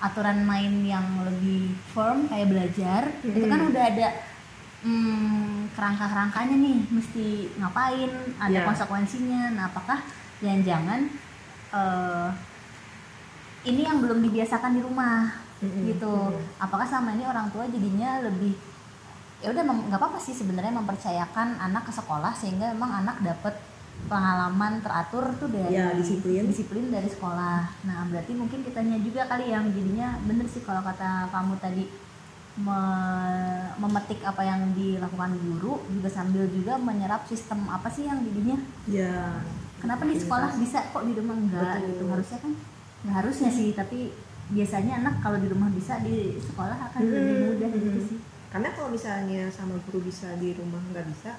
aturan 0.00 0.40
main 0.44 0.72
yang 0.84 1.04
lebih 1.24 1.76
firm 1.92 2.28
kayak 2.28 2.48
belajar 2.48 3.02
itu 3.20 3.44
kan 3.44 3.60
udah 3.68 3.84
ada 3.92 4.08
hmm, 4.84 5.72
kerangka-kerangkanya 5.76 6.56
nih 6.60 6.78
mesti 6.92 7.26
ngapain 7.60 8.12
ada 8.40 8.52
Ya. 8.52 8.64
konsekuensinya 8.68 9.52
nah 9.56 9.64
apakah 9.68 10.00
jangan-jangan 10.40 11.08
eh, 11.72 12.28
ini 13.64 13.80
yang 13.84 14.00
belum 14.00 14.20
dibiasakan 14.24 14.76
di 14.76 14.80
rumah 14.84 15.40
Mm-mm. 15.60 15.92
gitu 15.92 16.12
Mm-mm. 16.32 16.60
apakah 16.60 16.84
selama 16.84 17.16
ini 17.16 17.24
orang 17.24 17.48
tua 17.48 17.64
jadinya 17.68 18.20
lebih 18.24 18.56
ya 19.44 19.52
udah 19.52 19.60
nggak 19.60 20.00
apa-apa 20.00 20.16
sih 20.16 20.32
sebenarnya 20.32 20.72
mempercayakan 20.72 21.60
anak 21.60 21.84
ke 21.84 21.92
sekolah 21.92 22.32
sehingga 22.32 22.72
emang 22.72 23.04
anak 23.04 23.20
dapat 23.20 23.54
pengalaman 24.04 24.80
teratur 24.80 25.36
tuh 25.36 25.48
dari 25.48 25.70
Ya, 25.70 25.92
disiplin. 25.92 26.44
disiplin 26.44 26.88
dari 26.88 27.06
sekolah. 27.06 27.60
Nah 27.84 27.98
berarti 28.08 28.32
mungkin 28.32 28.60
kitanya 28.60 28.96
juga 28.98 29.24
kali 29.24 29.48
yang 29.48 29.68
jadinya 29.68 30.16
bener 30.24 30.48
sih 30.48 30.60
kalau 30.60 30.80
kata 30.80 31.28
kamu 31.28 31.54
tadi 31.58 31.84
me- 32.56 33.70
memetik 33.76 34.22
apa 34.22 34.42
yang 34.42 34.72
dilakukan 34.72 35.30
guru 35.36 35.82
juga 35.90 36.08
sambil 36.08 36.46
juga 36.48 36.78
menyerap 36.78 37.26
sistem 37.26 37.66
apa 37.68 37.86
sih 37.86 38.06
yang 38.06 38.22
jadinya? 38.22 38.58
Ya. 38.86 39.44
Kenapa 39.78 40.02
di 40.04 40.16
sekolah 40.16 40.56
bisa. 40.56 40.80
kok 40.88 41.04
di 41.04 41.12
rumah 41.12 41.36
enggak 41.36 41.74
Betul. 41.76 41.88
gitu? 41.90 42.04
Harusnya 42.08 42.38
kan 42.40 42.52
nggak 43.04 43.16
harusnya 43.20 43.50
sih 43.50 43.68
tapi 43.70 43.98
biasanya 44.46 44.92
anak 44.98 45.20
kalau 45.20 45.36
di 45.36 45.48
rumah 45.48 45.68
bisa 45.68 46.00
di 46.00 46.36
sekolah 46.38 46.76
akan 46.88 47.00
lebih 47.00 47.20
Hmm, 47.34 47.44
mudah 47.50 47.68
gitu 47.70 48.00
sih 48.02 48.18
karena 48.54 48.70
kalau 48.70 48.94
misalnya 48.94 49.50
sama 49.50 49.74
guru 49.82 49.98
bisa 50.06 50.30
di 50.38 50.54
rumah 50.54 50.78
nggak 50.94 51.06
bisa 51.10 51.32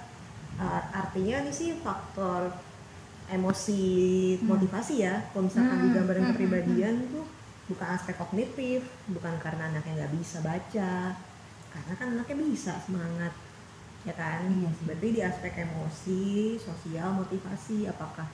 uh, 0.60 0.84
artinya 0.92 1.48
ini 1.48 1.52
sih 1.56 1.70
faktor 1.80 2.52
emosi 3.32 3.82
Hmm. 4.38 4.48
motivasi 4.52 4.96
ya. 5.02 5.16
Kalau 5.32 5.48
misalkan 5.48 5.80
Hmm, 5.80 5.86
digambarin 5.90 6.24
hmm, 6.24 6.32
kepribadian 6.36 6.96
itu 7.08 7.22
bukan 7.66 7.88
aspek 7.98 8.16
kognitif 8.20 8.82
bukan 9.10 9.34
karena 9.42 9.72
anaknya 9.72 10.06
nggak 10.06 10.14
bisa 10.20 10.38
baca. 10.44 10.94
Karena 11.74 11.94
kan 12.00 12.08
anaknya 12.14 12.36
bisa 12.46 12.74
semangat 12.86 13.34
ya 14.06 14.14
kan? 14.14 14.46
Iya 14.46 14.70
berarti 14.86 15.08
di 15.16 15.22
aspek 15.26 15.54
emosi 15.66 16.24
sosial 16.62 17.10
motivasi 17.18 17.90
apakah 17.90 18.28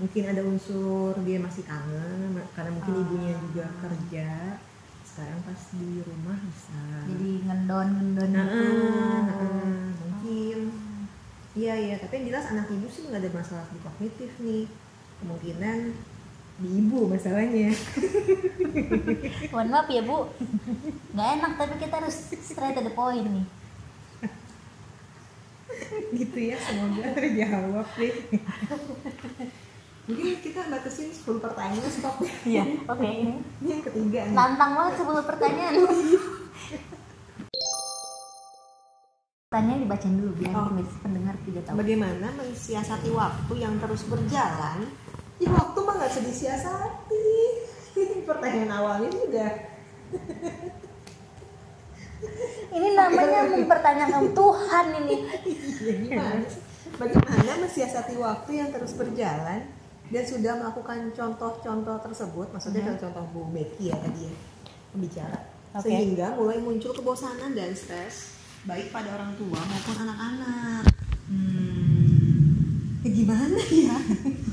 mungkin 0.00 0.24
ada 0.28 0.42
unsur 0.44 1.14
dia 1.24 1.38
masih 1.40 1.64
kangen 1.64 2.36
karena 2.56 2.70
mungkin 2.76 2.94
Ah. 2.96 3.02
ibunya 3.04 3.34
juga 3.40 3.66
kerja 3.80 4.28
sekarang 5.12 5.44
pas 5.44 5.60
di 5.76 6.00
rumah 6.00 6.38
bisa. 6.40 6.80
Jadi 7.04 7.30
ngendon 7.44 7.88
ngendon 8.00 8.30
Nah, 8.32 8.46
gitu. 8.48 8.64
ah, 8.64 9.28
ah, 9.28 9.84
mungkin. 10.00 10.58
Iya 11.52 11.74
iya. 11.76 11.94
Tapi 12.00 12.12
yang 12.16 12.26
jelas 12.32 12.48
anak 12.48 12.72
ibu 12.72 12.88
sih 12.88 13.04
nggak 13.06 13.20
ada 13.20 13.30
masalah 13.30 13.68
di 13.68 13.78
kognitif 13.84 14.30
nih. 14.40 14.64
Kemungkinan 15.20 15.78
di 16.58 16.68
ibu 16.80 16.98
masalahnya. 17.06 17.70
Mohon 19.52 19.68
maaf 19.68 19.88
ya 19.92 20.02
bu. 20.02 20.18
Nggak 21.12 21.28
enak 21.36 21.52
tapi 21.60 21.74
kita 21.76 21.94
harus 22.00 22.16
straight 22.40 22.72
to 22.72 22.80
the 22.80 22.94
point 22.96 23.28
nih. 23.28 23.46
Gitu 26.12 26.38
ya 26.40 26.56
semoga 26.56 27.04
terjawab 27.16 27.88
deh 27.96 28.14
mungkin 30.12 30.36
kita 30.44 30.60
batasin 30.68 31.08
10 31.08 31.40
pertanyaan 31.40 31.88
stop. 31.88 32.20
Ya 32.20 32.36
iya 32.44 32.64
oke. 32.84 33.00
Ini 33.00 33.32
ini 33.64 33.68
yang 33.72 33.82
ketiga 33.82 34.20
nih. 34.28 34.36
Nantang 34.36 34.72
banget 34.76 34.94
10 35.00 35.24
pertanyaan. 35.24 35.72
Pertanyaan 39.48 39.80
dibacain 39.84 40.16
dulu 40.16 40.32
biar 40.36 40.52
Oh. 40.52 40.64
pemirsa 40.68 40.96
pendengar 41.00 41.34
tidak 41.48 41.62
tahu. 41.64 41.74
Bagaimana 41.80 42.26
mensiasati 42.36 43.10
waktu 43.12 43.52
yang 43.56 43.74
terus 43.80 44.02
berjalan? 44.08 44.78
Ya 45.40 45.48
waktu 45.48 45.78
mah 45.80 45.94
nggak 45.96 46.10
bisa 46.12 46.22
disiasati. 46.28 47.28
Pertanyaan 48.28 48.72
awalnya 48.72 49.08
ini 49.08 49.20
udah. 49.32 49.52
Ini 52.72 52.88
namanya 52.96 53.40
mempertanyakan 53.52 54.24
Tuhan 54.32 54.86
ini. 55.04 55.16
Ya 55.82 55.92
gimana 55.96 56.44
sih? 56.48 56.62
bagaimana 56.92 57.52
mensiasati 57.64 58.14
waktu 58.20 58.50
yang 58.52 58.68
terus 58.68 58.92
berjalan 58.92 59.64
dan 60.12 60.22
sudah 60.22 60.52
melakukan 60.60 61.08
contoh-contoh 61.10 61.96
tersebut 62.04 62.46
maksudnya 62.52 62.84
Mhm. 62.84 63.00
contoh 63.00 63.24
Bu 63.32 63.48
Becky 63.48 63.88
ya 63.88 63.96
tadi 63.96 64.28
ya 64.28 64.32
pembicara 64.92 65.38
Oke. 65.72 65.88
sehingga 65.88 66.36
mulai 66.36 66.60
muncul 66.60 66.92
kebosanan 66.92 67.56
dan 67.56 67.72
stres 67.72 68.36
baik 68.68 68.92
pada 68.92 69.16
orang 69.16 69.32
tua 69.40 69.56
maupun 69.56 69.96
anak-anak 69.98 70.84
hmm. 71.32 73.00
ya 73.02 73.10
gimana 73.10 73.56
ya 73.88 73.96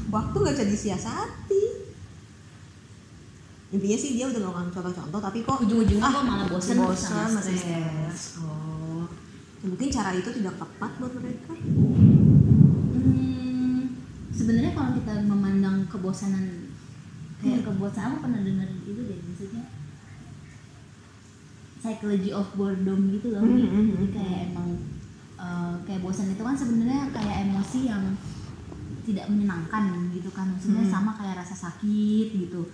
waktu 0.08 0.36
nggak 0.40 0.56
bisa 0.56 0.66
disiasati 0.66 1.64
intinya 3.70 3.98
sih 4.00 4.18
dia 4.18 4.26
udah 4.26 4.40
melakukan 4.42 4.72
contoh-contoh 4.74 5.20
tapi 5.22 5.46
kok 5.46 5.62
ujung-ujungnya 5.62 6.02
ah, 6.02 6.10
kok 6.10 6.24
malah 6.26 6.48
bosan 6.50 6.80
bosan 6.80 7.30
masih 7.36 7.54
stres. 7.60 8.40
oh 8.42 9.06
Ya, 9.60 9.68
mungkin 9.68 9.92
cara 9.92 10.16
itu 10.16 10.32
tidak 10.32 10.56
tepat 10.56 10.92
buat 11.04 11.12
mereka 11.20 11.52
sebenarnya 14.40 14.72
kalau 14.72 14.96
kita 14.96 15.14
memandang 15.28 15.84
kebosanan 15.92 16.72
kayak 17.44 17.68
kebosanan 17.68 18.16
aku 18.16 18.20
pernah 18.24 18.40
dengar 18.40 18.68
itu 18.72 19.02
deh 19.04 19.20
maksudnya 19.20 19.64
psychology 21.80 22.32
of 22.36 22.48
boredom 22.56 23.08
gitu 23.12 23.32
loh. 23.32 23.44
Hmm, 23.44 23.56
hmm, 23.56 23.72
hmm, 23.72 23.88
jadi 23.96 24.08
kayak 24.12 24.40
emang 24.52 24.70
eh, 25.40 25.74
kayak 25.88 26.04
bosan 26.04 26.28
itu 26.36 26.44
kan 26.44 26.52
sebenarnya 26.52 27.08
kayak 27.16 27.48
emosi 27.48 27.88
yang 27.88 28.04
tidak 29.08 29.26
menyenangkan 29.32 30.12
gitu 30.12 30.28
kan. 30.36 30.52
Maksudnya 30.52 30.84
Hmm. 30.84 30.92
sama 30.92 31.12
kayak 31.16 31.40
rasa 31.40 31.56
sakit 31.56 32.28
gitu. 32.36 32.68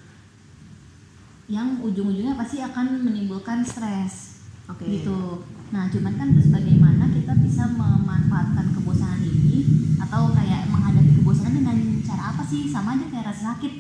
Yang 1.46 1.86
ujung-ujungnya 1.86 2.34
pasti 2.34 2.58
akan 2.66 3.06
menimbulkan 3.06 3.62
stres 3.62 4.42
oke. 4.66 4.82
gitu. 4.82 5.46
Nah, 5.74 5.90
cuman 5.90 6.14
kan 6.16 6.28
terus 6.34 6.50
bagaimana 6.50 7.10
kita 7.10 7.34
bisa 7.42 7.66
memanfaatkan 7.68 8.74
kebosanan 8.74 9.22
ini 9.22 9.66
atau 9.98 10.30
kayak 10.32 10.70
menghadapi 10.70 11.12
kebosanan 11.22 11.62
dengan 11.62 11.78
cara 12.06 12.24
apa 12.34 12.44
sih? 12.46 12.70
Sama 12.70 13.00
aja 13.00 13.06
kayak 13.10 13.34
rasa 13.34 13.56
sakit. 13.56 13.74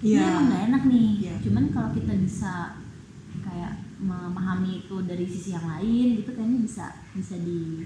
Ini 0.00 0.16
Iya. 0.16 0.32
emang 0.32 0.44
nggak 0.48 0.62
enak 0.72 0.82
nih. 0.88 1.08
Iya. 1.20 1.34
Cuman 1.44 1.64
kalau 1.72 1.90
kita 1.92 2.12
bisa 2.16 2.52
kayak 3.40 3.72
memahami 4.00 4.84
itu 4.84 4.96
dari 5.04 5.24
sisi 5.28 5.52
yang 5.52 5.64
lain 5.64 6.20
gitu 6.24 6.32
kayaknya 6.32 6.58
bisa 6.64 6.84
bisa 7.12 7.36
di 7.36 7.84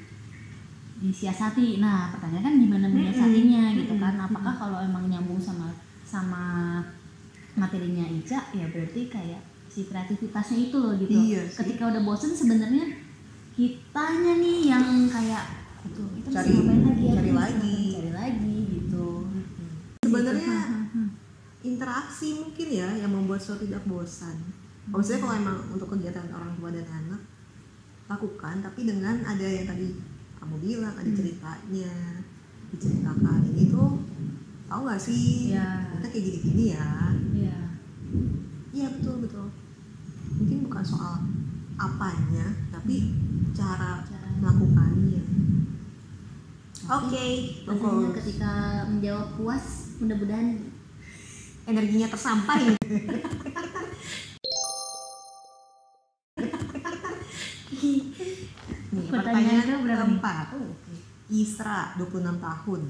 disiasati. 0.95 1.83
Nah, 1.83 2.15
pertanyaan 2.15 2.45
kan 2.45 2.55
gimana 2.55 2.87
menyiasatinya 2.87 3.63
gitu 3.75 3.95
kan? 3.99 4.15
Apakah 4.19 4.55
kalau 4.55 4.79
emang 4.79 5.11
nyambung 5.11 5.43
sama 5.43 5.75
sama 6.07 6.79
materinya 7.55 8.07
Ica 8.07 8.51
ya 8.55 8.67
berarti 8.71 9.11
kayak 9.11 9.43
si 9.67 9.87
kreativitasnya 9.91 10.71
itu 10.71 10.77
loh 10.79 10.95
gitu. 10.95 11.19
Iya 11.19 11.43
sih. 11.51 11.59
Ketika 11.67 11.91
udah 11.91 12.03
bosen 12.07 12.31
sebenarnya 12.31 12.95
kitanya 13.55 14.33
nih 14.37 14.59
yang 14.67 14.85
kayak 15.07 15.45
itu 15.85 16.03
itu 16.17 16.29
Cari- 16.29 16.51
ngapain 16.53 16.81
lagi 16.83 17.05
ya? 17.05 17.15
cari 17.15 17.33
lagi. 17.33 17.79
cari 17.93 18.11
lagi 18.13 18.55
gitu. 18.75 19.07
sebenarnya 20.01 20.59
Gitu. 20.85 21.01
interaksi 21.65 22.29
mungkin 22.37 22.69
ya 22.69 22.89
yang 22.95 23.11
membuat 23.11 23.39
suatu 23.39 23.63
tidak 23.63 23.85
bosan 23.85 24.37
maksudnya 24.87 25.19
kalau 25.19 25.35
emang 25.35 25.59
untuk 25.71 25.89
kegiatan 25.89 26.29
orang 26.29 26.53
tua 26.55 26.69
dan 26.69 26.85
anak 26.85 27.23
lakukan 28.05 28.61
tapi 28.61 28.85
dengan 28.85 29.17
ada 29.23 29.43
yang 29.43 29.65
tadi 29.65 29.97
kamu 30.37 30.57
bilang 30.61 30.93
ada 30.93 31.05
Hmm. 31.05 31.17
ceritanya 31.17 31.93
diceritakan 32.69 33.41
ini 33.49 33.65
tuh 33.67 33.97
tahu 34.67 34.81
nggak 34.83 35.01
sih 35.01 35.55
Iya. 35.55 35.89
kita 35.95 36.07
kayak 36.07 36.25
gini-gini 36.27 36.65
ya 36.71 36.89
Iya. 37.33 37.59
iya 38.73 38.87
betul 38.91 39.23
betul 39.23 39.47
mungkin 40.35 40.59
bukan 40.65 40.85
soal 40.85 41.17
apanya 41.77 42.45
tapi 42.85 43.01
cara 43.57 44.05
Cara 44.05 44.29
melakukannya 44.45 45.25
oke 46.85 47.29
bagus. 47.65 48.13
ketika 48.21 48.85
menjawab 48.93 49.41
puas 49.41 49.97
mudah-mudahan 50.05 50.69
energinya 51.65 52.13
tersampai 52.13 52.61
Nih, 58.95 59.11
Pertanyaan 59.11 59.83
keempat. 59.83 60.55
Isra, 61.27 61.99
26 61.99 62.39
tahun. 62.39 62.83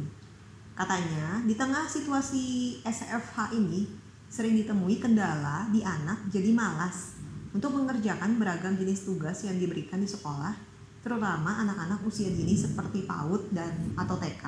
Katanya, 0.77 1.41
di 1.49 1.57
tengah 1.57 1.89
situasi 1.89 2.77
SFH 2.85 3.57
ini, 3.57 3.89
sering 4.29 4.53
ditemui 4.53 5.01
kendala 5.01 5.65
di 5.73 5.81
anak 5.81 6.29
jadi 6.29 6.53
malas 6.53 7.24
untuk 7.55 7.71
mengerjakan 7.71 8.35
beragam 8.37 8.75
jenis 8.75 9.07
tugas 9.07 9.47
yang 9.47 9.55
diberikan 9.55 10.03
di 10.03 10.11
sekolah, 10.11 10.59
terutama 11.07 11.63
anak-anak 11.63 12.03
usia 12.03 12.27
dini 12.27 12.59
seperti 12.59 13.07
PAUD 13.07 13.55
dan 13.55 13.95
atau 13.95 14.19
TK 14.19 14.45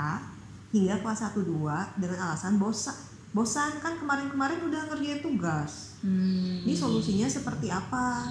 hingga 0.74 0.98
kelas 0.98 1.30
1 1.30 1.38
2 1.38 2.02
dengan 2.02 2.18
alasan 2.26 2.58
bosan. 2.58 2.98
Bosan 3.30 3.78
kan 3.78 3.94
kemarin-kemarin 4.02 4.58
udah 4.66 4.90
ngerjain 4.90 5.22
tugas. 5.22 6.02
hmm, 6.02 6.66
Ini 6.66 6.74
solusinya 6.74 7.30
seperti 7.30 7.70
apa? 7.70 8.26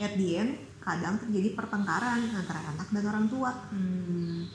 At 0.00 0.16
the 0.16 0.28
end, 0.40 0.52
kadang 0.80 1.20
terjadi 1.20 1.52
pertengkaran 1.52 2.24
antara 2.32 2.64
anak 2.64 2.88
dan 2.88 3.04
orang 3.04 3.26
tua. 3.28 3.52
hmm, 3.70 4.48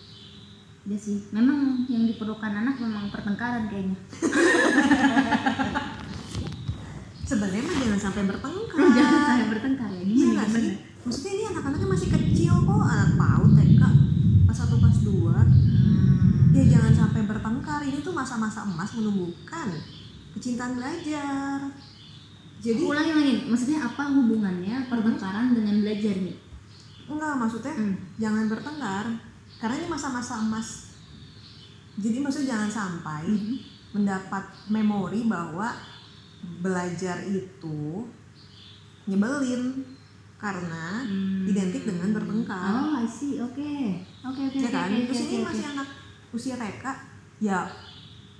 ya 0.89 0.97
sih 0.97 1.21
memang 1.29 1.85
yang 1.85 2.09
diperlukan 2.09 2.49
anak 2.49 2.81
memang 2.81 3.13
pertengkaran 3.13 3.69
kayaknya 3.69 3.93
Sebenarnya 7.29 7.61
mah 7.61 7.75
jangan 7.77 7.99
sampai 8.01 8.23
bertengkar. 8.25 8.77
jangan 8.89 9.21
sampai 9.21 9.47
bertengkar 9.53 9.89
ya 9.93 10.01
Iya 10.01 10.25
nggak 10.33 10.47
sih? 10.49 10.67
Maksudnya 11.05 11.31
ini 11.31 11.43
anak-anaknya 11.47 11.87
masih 11.87 12.09
kecil 12.09 12.53
kok, 12.59 12.83
anak 12.83 13.09
PAUD, 13.15 13.49
TK, 13.55 13.83
kelas 14.43 14.59
1, 14.65 14.81
kelas 14.81 14.99
2. 15.05 15.13
Hmm. 15.13 16.51
Ya 16.51 16.63
jangan 16.65 16.93
sampai 16.97 17.21
bertengkar. 17.23 17.81
Ini 17.85 18.01
tuh 18.01 18.11
masa-masa 18.11 18.65
emas 18.65 18.89
menumbuhkan 18.97 19.69
kecintaan 20.33 20.73
belajar. 20.75 21.69
Jadi 22.59 22.81
ulangi 22.83 23.13
lagi 23.15 23.33
maksudnya 23.47 23.79
apa 23.79 24.03
hubungannya 24.11 24.91
pertengkaran 24.91 25.55
dengan 25.55 25.79
belajar 25.79 26.11
nih 26.11 26.35
enggak 27.07 27.33
maksudnya 27.39 27.71
Hmm. 27.71 27.95
jangan 28.19 28.45
bertengkar 28.45 29.05
karena 29.57 29.75
ini 29.79 29.87
masa-masa 29.87 30.43
emas. 30.43 30.91
Jadi 31.95 32.19
maksudnya 32.19 32.59
jangan 32.59 32.69
sampai 32.69 33.23
Hmm. 33.25 33.55
mendapat 33.95 34.43
memori 34.67 35.23
bahwa 35.23 35.71
belajar 36.59 37.19
itu 37.23 38.07
nyebelin 39.05 39.83
karena 40.39 41.03
Hmm. 41.03 41.43
identik 41.43 41.83
dengan 41.83 42.15
bertengkar. 42.15 42.71
Oh 42.71 42.95
I 42.95 43.03
see. 43.03 43.41
Oke. 43.43 43.99
Oke 44.23 44.41
oke 44.47 44.57
ya 44.57 44.69
oke, 44.69 44.75
kan? 44.75 44.89
terus 45.03 45.19
oke, 45.19 45.27
ini 45.27 45.37
oke. 45.43 45.47
masih 45.51 45.65
anak 45.67 45.87
usia 46.29 46.55
TK 46.55 46.85
ya 47.39 47.59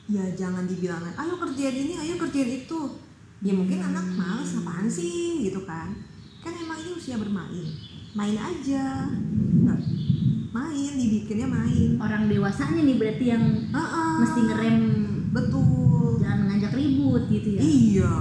ya 0.10 0.24
jangan 0.34 0.66
dibilang 0.66 1.04
ayo 1.06 1.34
kerjain 1.38 1.76
ini 1.76 1.94
ayo 1.98 2.16
kerjain 2.16 2.64
itu. 2.64 2.80
Ya 3.40 3.56
mungkin 3.56 3.80
anak 3.80 4.04
males 4.16 4.52
apaan 4.56 4.88
sih? 4.88 5.48
Gitu 5.48 5.64
kan. 5.64 5.96
Kan 6.40 6.54
emang 6.56 6.76
ini 6.80 6.92
usia 6.92 7.16
bermain. 7.16 7.68
Main 8.12 8.36
aja. 8.36 9.08
Nggak. 9.64 9.80
Main 10.52 10.92
dibikinnya 10.96 11.48
main. 11.48 11.96
Orang 11.96 12.28
dewasanya 12.28 12.84
nih 12.84 12.96
berarti 13.00 13.26
yang 13.28 13.44
Heeh. 13.72 14.12
mesti 14.20 14.40
ngerem. 14.44 14.78
Betul 15.32 15.79
ribut 17.10 17.24
gitu 17.34 17.50
ya? 17.58 17.62
Iya. 17.66 18.14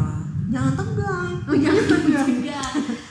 Jangan 0.49 0.75
tegang. 0.81 1.33
Oh 1.45 1.57
jangan 1.61 1.85
Iya. 1.85 1.93
tegang. 1.93 2.29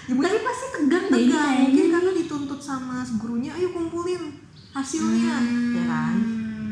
Ibunya 0.10 0.30
tapi 0.34 0.42
pasti 0.42 0.66
tegang 0.74 1.06
deh 1.06 1.14
tegang 1.14 1.30
kayaknya 1.30 1.62
mungkin 1.70 1.88
karena 1.94 2.12
dituntut 2.18 2.60
sama 2.60 2.98
gurunya. 3.22 3.52
Ayo 3.54 3.68
kumpulin 3.70 4.22
hasilnya. 4.74 5.36
Hmm. 5.38 5.78
ya 5.78 5.84
kan? 5.86 6.16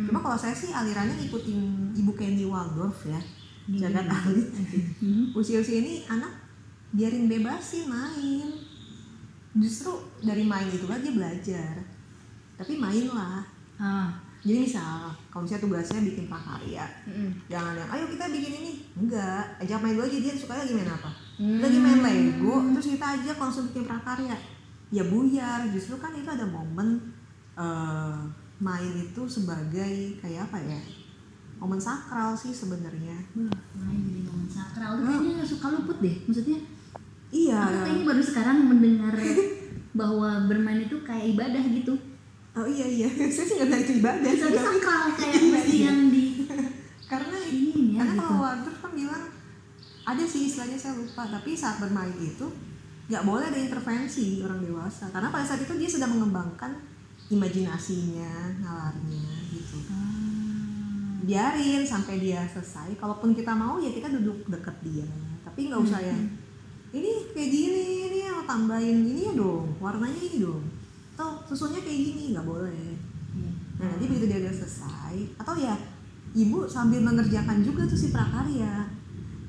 Cuma 0.10 0.20
kalau 0.22 0.38
saya 0.38 0.58
sih 0.58 0.74
alirannya 0.74 1.22
ngikutin 1.22 1.60
ibu 1.94 2.12
Candy 2.18 2.46
Waldorf 2.50 3.06
ya. 3.06 3.22
Iya, 3.66 3.90
jagat 3.90 4.06
iya. 4.10 4.18
alit 4.26 4.48
Hmm. 5.02 5.26
usia-usia 5.34 5.82
ini 5.82 6.06
anak 6.10 6.34
biarin 6.94 7.30
bebasin 7.30 7.86
main. 7.86 8.50
Justru 9.56 9.94
dari 10.26 10.42
main 10.42 10.66
itulah 10.68 10.98
dia 10.98 11.14
belajar. 11.14 11.74
Tapi 12.58 12.74
mainlah. 12.82 13.46
Ah 13.78 14.25
jadi 14.46 14.62
misal 14.62 15.10
kalau 15.34 15.42
misalnya 15.42 15.66
tugasnya 15.66 16.06
bikin 16.06 16.30
prakarya 16.30 16.86
mm. 17.10 17.50
jangan 17.50 17.74
yang 17.74 17.90
ayo 17.90 18.06
kita 18.14 18.30
bikin 18.30 18.54
ini. 18.62 18.74
Enggak 18.94 19.58
ajak 19.58 19.82
main 19.82 19.98
dulu 19.98 20.06
aja 20.06 20.18
dia 20.22 20.34
suka 20.38 20.54
lagi 20.54 20.72
main 20.78 20.88
apa? 20.88 21.12
Hmm. 21.36 21.60
lagi 21.60 21.78
main 21.82 22.00
Lego 22.00 22.56
terus 22.78 22.88
kita 22.96 23.06
aja 23.18 23.32
langsung 23.36 23.66
bikin 23.74 23.84
prakarya. 23.90 24.38
Ya 24.94 25.04
buyar 25.04 25.66
justru 25.74 25.98
kan 25.98 26.14
itu 26.14 26.30
ada 26.30 26.46
momen 26.46 27.02
eh, 27.58 28.18
main 28.62 28.94
itu 28.96 29.22
sebagai 29.26 30.22
kayak 30.22 30.48
apa 30.48 30.62
ya 30.62 30.82
momen 31.58 31.82
sakral 31.82 32.38
sih 32.38 32.54
sebenarnya. 32.54 33.18
Wah, 33.34 33.60
main 33.82 34.00
jadi 34.06 34.22
momen 34.30 34.48
sakral. 34.48 35.02
Tuh 35.02 35.10
kayaknya 35.10 35.32
nggak 35.42 35.50
suka 35.50 35.68
luput 35.74 35.98
deh 36.00 36.16
maksudnya 36.30 36.60
iya. 37.34 37.60
aku 37.66 37.78
kayaknya 37.82 38.04
baru 38.08 38.22
sekarang 38.24 38.58
mendengar 38.70 39.16
bahwa 40.00 40.30
bermain 40.48 40.86
itu 40.86 41.02
kayak 41.04 41.36
ibadah 41.36 41.64
gitu 41.72 41.96
oh 42.56 42.68
iya 42.68 42.88
iya. 42.88 43.08
Saya 43.36 43.46
sih 43.46 43.56
nggak 43.60 43.70
dari 43.70 43.86
ibadah 44.00 44.32
tapi 44.32 44.58
sakral 44.58 45.04
kayak 45.20 45.42
mesti 45.52 45.78
yang 45.88 46.00
di 46.10 46.24
karena 47.06 47.38
ini 47.46 47.94
ya 47.94 48.02
karena 48.02 48.14
gitu. 48.18 48.24
kalau 48.26 48.42
Waldorf 48.42 48.78
kan 48.82 48.92
bilang 48.98 49.24
ada 50.06 50.24
sih 50.26 50.42
istilahnya 50.50 50.78
saya 50.78 50.94
lupa. 50.98 51.24
Tapi 51.28 51.52
saat 51.54 51.78
bermain 51.82 52.16
itu 52.18 52.48
nggak 53.06 53.24
boleh 53.26 53.46
ada 53.50 53.60
intervensi 53.60 54.42
orang 54.42 54.62
dewasa. 54.62 55.10
Karena 55.14 55.30
pada 55.30 55.46
saat 55.46 55.62
itu 55.62 55.74
dia 55.78 55.90
sedang 55.90 56.18
mengembangkan 56.18 56.78
imajinasinya 57.30 58.62
nalarnya 58.62 59.30
gitu. 59.50 59.78
Ah. 59.90 61.22
biarin 61.26 61.82
sampai 61.82 62.22
dia 62.22 62.46
selesai. 62.46 62.94
Kalaupun 63.02 63.34
kita 63.34 63.54
mau 63.58 63.82
ya 63.82 63.90
kita 63.90 64.14
duduk 64.14 64.46
deket 64.46 64.76
dia. 64.86 65.06
Tapi 65.42 65.70
nggak 65.70 65.82
usah 65.82 66.02
yang 66.02 66.22
ini 66.96 67.12
kayak 67.36 67.50
gini 67.52 67.84
ini 68.08 68.20
yang 68.24 68.40
tambahin 68.48 69.04
ini 69.04 69.22
ya 69.28 69.34
dong 69.36 69.68
warnanya 69.84 70.16
ini 70.16 70.38
dong 70.40 70.64
susunya 71.46 71.82
kayak 71.82 72.00
gini 72.12 72.24
nggak 72.34 72.46
boleh. 72.46 72.98
Iya. 73.38 73.52
Nah 73.80 73.86
nanti 73.96 74.06
begitu 74.10 74.26
dia 74.26 74.40
udah 74.42 74.54
selesai 74.54 75.16
atau 75.38 75.54
ya 75.58 75.76
ibu 76.36 76.68
sambil 76.68 77.00
mengerjakan 77.00 77.64
juga 77.64 77.88
tuh 77.88 77.98
si 77.98 78.12
prakarya. 78.12 78.90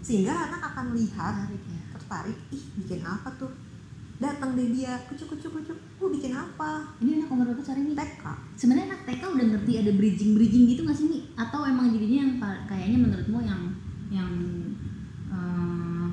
Sehingga 0.06 0.30
anak 0.30 0.62
akan 0.70 0.94
melihat 0.94 1.34
Menarik 1.34 1.64
ya. 1.66 1.80
tertarik 1.98 2.38
ih 2.54 2.62
bikin 2.78 3.02
apa 3.02 3.26
tuh? 3.34 3.50
Datang 4.16 4.56
deh 4.56 4.72
dia 4.72 4.96
kucuk 5.10 5.34
kucuk 5.34 5.50
kucuk 5.60 5.76
gue 5.76 6.08
bikin 6.14 6.32
apa? 6.32 6.94
Ini 7.02 7.20
anak 7.20 7.28
umur 7.34 7.50
berapa 7.50 7.64
cari 7.66 7.82
nih? 7.82 7.96
TK 7.98 8.24
sebenarnya 8.54 8.86
anak 8.94 9.02
TK 9.04 9.22
udah 9.34 9.46
ngerti 9.56 9.72
ada 9.82 9.92
bridging 9.92 10.32
bridging 10.38 10.64
gitu 10.70 10.86
nggak 10.86 10.96
sih 10.96 11.10
nih? 11.10 11.22
Atau 11.34 11.66
emang 11.66 11.90
jadinya 11.90 12.18
yang 12.22 12.32
kayaknya 12.70 12.98
menurutmu 13.02 13.38
yang 13.42 13.62
yang 14.08 14.30
eh, 15.34 16.06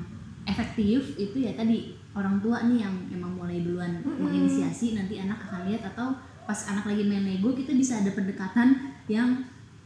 efektif 0.50 1.14
itu 1.14 1.36
ya 1.38 1.54
tadi 1.54 1.93
orang 2.14 2.38
tua 2.38 2.62
nih 2.64 2.86
yang 2.86 2.94
emang 3.10 3.34
mulai 3.34 3.60
duluan 3.60 3.98
Mm-mm. 4.00 4.22
menginisiasi 4.22 4.94
nanti 4.94 5.18
anak 5.18 5.42
akan 5.42 5.66
lihat 5.66 5.82
atau 5.90 6.14
pas 6.44 6.60
anak 6.70 6.86
lagi 6.86 7.02
main 7.04 7.24
Lego 7.24 7.50
kita 7.50 7.72
bisa 7.72 7.98
ada 8.00 8.12
pendekatan 8.12 8.76
yang 9.10 9.42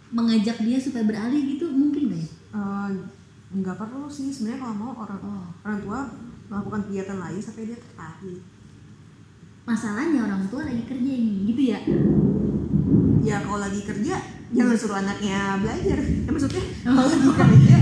mengajak 0.09 0.61
dia 0.61 0.77
supaya 0.77 1.05
beralih 1.05 1.57
gitu 1.57 1.69
mungkin 1.69 2.11
nggak 2.11 2.21
ya? 2.21 2.29
Eh, 2.53 2.91
nggak 3.61 3.77
perlu 3.77 4.05
sih 4.09 4.29
sebenarnya 4.29 4.61
kalau 4.61 4.75
mau 4.77 4.93
orang 4.99 5.21
Oh. 5.21 5.47
orang 5.65 5.81
tua 5.81 6.01
melakukan 6.49 6.81
kegiatan 6.89 7.19
lain 7.19 7.41
sampai 7.41 7.65
dia 7.65 7.77
tertarik 7.77 8.41
Masalahnya 9.65 10.25
orang 10.25 10.49
tua 10.49 10.65
lagi 10.65 10.81
kerja 10.85 11.13
ini 11.13 11.53
gitu 11.53 11.77
ya. 11.77 11.81
ya 13.21 13.37
kalau 13.45 13.61
lagi 13.61 13.85
kerja 13.85 14.17
jangan 14.49 14.73
suruh 14.73 14.97
anaknya 14.97 15.61
belajar 15.61 16.01
ya 16.01 16.31
maksudnya 16.33 16.65
kalau 16.89 17.05
lagi 17.05 17.29
kerja 17.37 17.77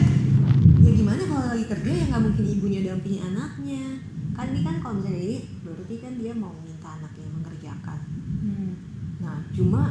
ya 0.82 0.90
gimana 0.90 1.22
kalau 1.22 1.46
lagi 1.54 1.64
kerja 1.70 1.90
ya 1.94 2.04
nggak 2.10 2.22
mungkin 2.26 2.44
ibunya 2.44 2.80
dampingi 2.82 3.18
anaknya 3.22 3.95
kan 4.36 4.52
ini 4.52 4.60
kan 4.60 4.76
kalau 4.78 4.94
misalnya 5.00 5.22
ini 5.24 5.38
berarti 5.64 5.94
kan 5.96 6.12
dia 6.14 6.32
mau 6.36 6.52
minta 6.60 6.88
anaknya 6.92 7.26
mengerjakan 7.32 8.00
Hmm. 8.36 8.72
nah 9.18 9.40
cuma 9.50 9.82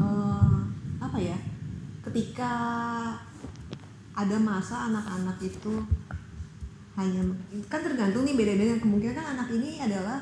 eh, 0.00 0.56
apa 0.98 1.18
ya 1.20 1.36
ketika 2.02 2.52
ada 4.12 4.36
masa 4.40 4.88
anak-anak 4.88 5.36
itu 5.40 5.74
hanya 6.92 7.20
kan 7.68 7.80
tergantung 7.80 8.24
nih 8.24 8.36
beda-beda 8.36 8.76
kemungkinan 8.76 9.14
kan 9.14 9.26
anak 9.36 9.48
ini 9.52 9.80
adalah 9.80 10.20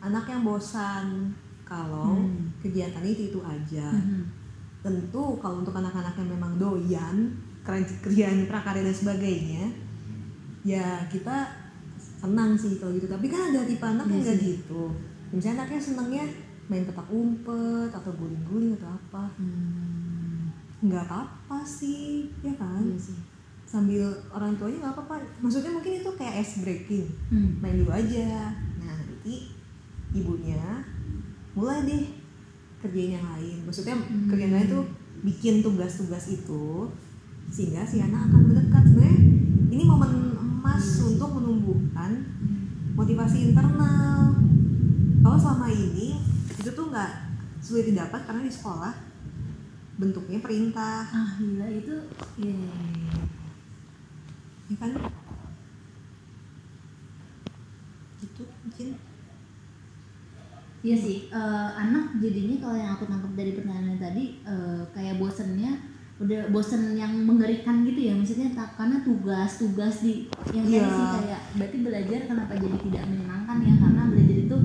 anak 0.00 0.24
yang 0.26 0.42
bosan 0.42 1.32
kalau 1.64 2.16
Hmm. 2.16 2.48
kegiatan 2.60 3.04
itu 3.04 3.28
itu 3.28 3.40
aja 3.44 3.92
Mhm. 3.92 4.22
tentu 4.80 5.36
kalau 5.38 5.60
untuk 5.60 5.74
anak-anak 5.74 6.16
yang 6.16 6.30
memang 6.32 6.56
doyan 6.56 7.16
kerjaan 7.66 8.46
prakarya 8.46 8.86
dan 8.86 8.94
sebagainya 8.94 9.64
ya 10.62 11.02
kita 11.10 11.65
senang 12.16 12.56
sih 12.56 12.80
kalau 12.80 12.92
gitu. 12.96 13.06
Tapi 13.06 13.26
kan 13.28 13.52
ada 13.52 13.62
tipe 13.64 13.84
anak 13.84 14.06
yang 14.08 14.20
Iya 14.20 14.24
nggak 14.32 14.38
gitu. 14.42 14.82
Misalnya 15.32 15.54
anaknya 15.62 15.80
senangnya 15.80 16.24
main 16.66 16.82
petak 16.82 17.06
umpet 17.12 17.90
atau 17.94 18.10
guling-guling 18.16 18.74
atau 18.80 18.90
apa. 18.90 19.24
Hmm. 19.38 20.50
nggak 20.76 21.08
apa-apa 21.08 21.64
sih 21.64 22.28
ya 22.44 22.52
kan? 22.58 22.84
Iya 22.84 22.98
sih. 23.00 23.18
sambil 23.66 24.06
orang 24.30 24.54
tuanya 24.54 24.78
nggak 24.86 24.94
apa-apa. 24.94 25.18
Maksudnya 25.42 25.74
mungkin 25.74 25.98
itu 25.98 26.10
kayak 26.14 26.38
ice 26.38 26.62
breaking. 26.62 27.06
Hmm. 27.32 27.58
main 27.58 27.74
dulu 27.80 27.90
aja. 27.90 28.54
Nah 28.78 28.94
nanti 28.94 29.50
ibunya 30.14 30.84
mulai 31.56 31.82
deh 31.82 32.04
kerjain 32.78 33.18
yang 33.18 33.26
lain. 33.26 33.66
Maksudnya 33.66 33.98
Hmm. 33.98 34.30
kerjaan 34.30 34.54
lain 34.54 34.68
tuh 34.70 34.84
bikin 35.24 35.64
tugas-tugas 35.64 36.30
itu 36.30 36.86
sehingga 37.50 37.82
si 37.82 37.98
anak 37.98 38.30
akan 38.30 38.40
mendekat. 38.52 38.82
Sebenarnya 38.86 39.18
ini 39.72 39.82
momen 39.82 40.12
Hmm. 40.74 41.14
untuk 41.14 41.30
menumbuhkan 41.38 42.10
motivasi 42.98 43.52
internal. 43.52 44.34
Kalau 45.22 45.38
selama 45.38 45.70
ini 45.70 46.18
itu 46.58 46.70
tuh 46.74 46.90
nggak 46.90 47.12
sulit 47.62 47.94
didapat 47.94 48.26
karena 48.26 48.42
di 48.42 48.50
sekolah 48.50 48.94
bentuknya 49.96 50.42
perintah. 50.42 51.06
Ah 51.06 51.30
gila 51.38 51.66
itu 51.70 51.94
ya 52.42 52.58
ya 54.66 54.76
kan? 54.82 54.90
Itu 58.18 58.42
mungkin. 58.66 58.88
Iya 60.86 60.94
sih, 60.94 61.18
eh, 61.34 61.70
anak 61.74 62.22
jadinya 62.22 62.62
kalau 62.62 62.76
yang 62.78 62.94
aku 62.94 63.10
tangkap 63.10 63.32
dari 63.34 63.58
pertanyaan 63.58 63.98
tadi 63.98 64.38
eh, 64.46 64.82
kayak 64.94 65.18
bosennya 65.18 65.95
udah 66.16 66.48
bosen 66.48 66.96
yang 66.96 67.12
mengerikan 67.12 67.84
gitu 67.84 68.00
ya 68.00 68.12
maksudnya 68.12 68.48
tak 68.50 68.72
karena 68.74 69.04
tugas-tugas 69.04 70.00
di 70.00 70.24
yang 70.48 70.64
Iya. 70.64 70.88
sih 70.88 71.06
kayak 71.20 71.40
berarti 71.54 71.76
belajar 71.78 72.20
kenapa 72.24 72.52
jadi 72.56 72.76
tidak 72.80 73.04
menyenangkan 73.06 73.56
ya 73.60 73.74
karena 73.76 74.02
belajar 74.08 74.36
itu 74.40 74.56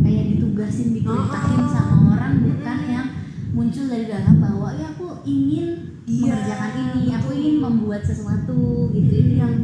kayak 0.00 0.24
ditugasin 0.30 0.88
diperintahin 0.94 1.58
Oh. 1.58 1.68
sama 1.68 1.96
orang 2.12 2.32
bukan 2.40 2.78
yang 2.86 3.06
muncul 3.50 3.84
dari 3.84 4.06
dalam 4.06 4.38
bahwa 4.38 4.68
ya 4.72 4.86
aku 4.88 5.06
ingin 5.24 5.66
Iya, 6.02 6.34
mengerjakan 6.34 6.70
ini 6.78 7.02
aku 7.12 7.28
betul. 7.28 7.38
ingin 7.40 7.56
membuat 7.60 8.02
sesuatu 8.02 8.58
gitu 8.90 9.12
itu 9.12 9.34
yang 9.36 9.54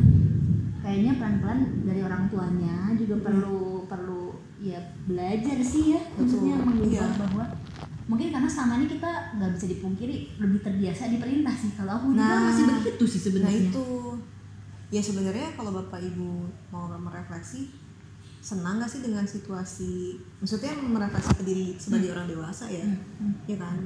kayaknya 0.81 1.13
pelan-pelan 1.15 1.59
dari 1.83 2.01
orang 2.01 2.23
tuanya 2.27 2.75
juga 2.95 3.15
Hmm. 3.15 3.25
perlu 3.25 3.59
perlu 3.85 4.23
ya 4.59 4.79
belajar 5.05 5.59
sih 5.61 5.95
ya 5.95 6.03
maksudnya 6.13 6.59
mengubah 6.59 6.91
iya. 6.91 7.07
bahwa 7.17 7.45
mungkin 8.09 8.33
karena 8.33 8.49
selama 8.49 8.81
ini 8.81 8.87
kita 8.89 9.11
nggak 9.37 9.51
bisa 9.53 9.67
dipungkiri 9.69 10.17
lebih 10.41 10.61
terbiasa 10.65 11.13
diperintah 11.13 11.53
sih. 11.53 11.71
Kalau 11.77 11.93
aku 12.01 12.07
juga 12.17 12.25
Nah, 12.25 12.49
masih 12.49 12.65
begitu 12.67 13.05
sih 13.05 13.21
Nah 13.21 13.25
sebenarnya. 13.29 13.69
itu. 13.69 13.87
Ya 14.89 15.03
sebenarnya 15.05 15.53
kalau 15.53 15.77
bapak 15.77 16.01
ibu 16.01 16.49
mau 16.73 16.89
merefleksi 16.89 17.69
senang 18.41 18.81
gak 18.81 18.89
sih 18.89 19.05
dengan 19.05 19.29
situasi? 19.29 20.17
Maksudnya 20.41 20.73
merefleksi 20.81 21.33
ke 21.37 21.45
diri 21.45 21.67
sebagai 21.77 22.17
orang 22.17 22.25
dewasa 22.25 22.65
ya? 22.73 22.89
Hmm, 22.89 22.97
hmm. 23.21 23.33
ya 23.45 23.57
kan? 23.61 23.77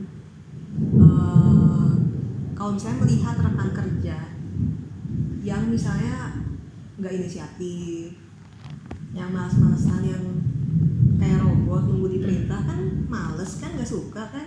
Eh, 0.79 1.93
kalau 2.55 2.71
misalnya 2.79 3.03
melihat 3.03 3.35
rekan 3.35 3.71
kerja 3.75 4.17
yang 5.43 5.67
misalnya 5.67 6.39
nggak 6.95 7.13
inisiatif 7.19 8.15
yang 9.11 9.35
malas-malasan 9.35 10.07
yang 10.07 10.25
kayak 11.19 11.43
robot 11.43 11.83
tunggu 11.91 12.07
diperintah 12.15 12.63
kan 12.63 12.81
males 13.13 13.61
kan 13.61 13.77
nggak 13.77 13.91
suka 13.93 14.23
kan? 14.33 14.47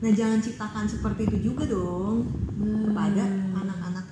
Nah 0.00 0.10
jangan 0.16 0.40
ciptakan 0.40 0.88
seperti 0.88 1.28
itu 1.28 1.52
juga 1.52 1.68
dong 1.68 2.24
kepada 2.56 3.24
Hmm. 3.28 3.60
anak-anak 3.60 4.06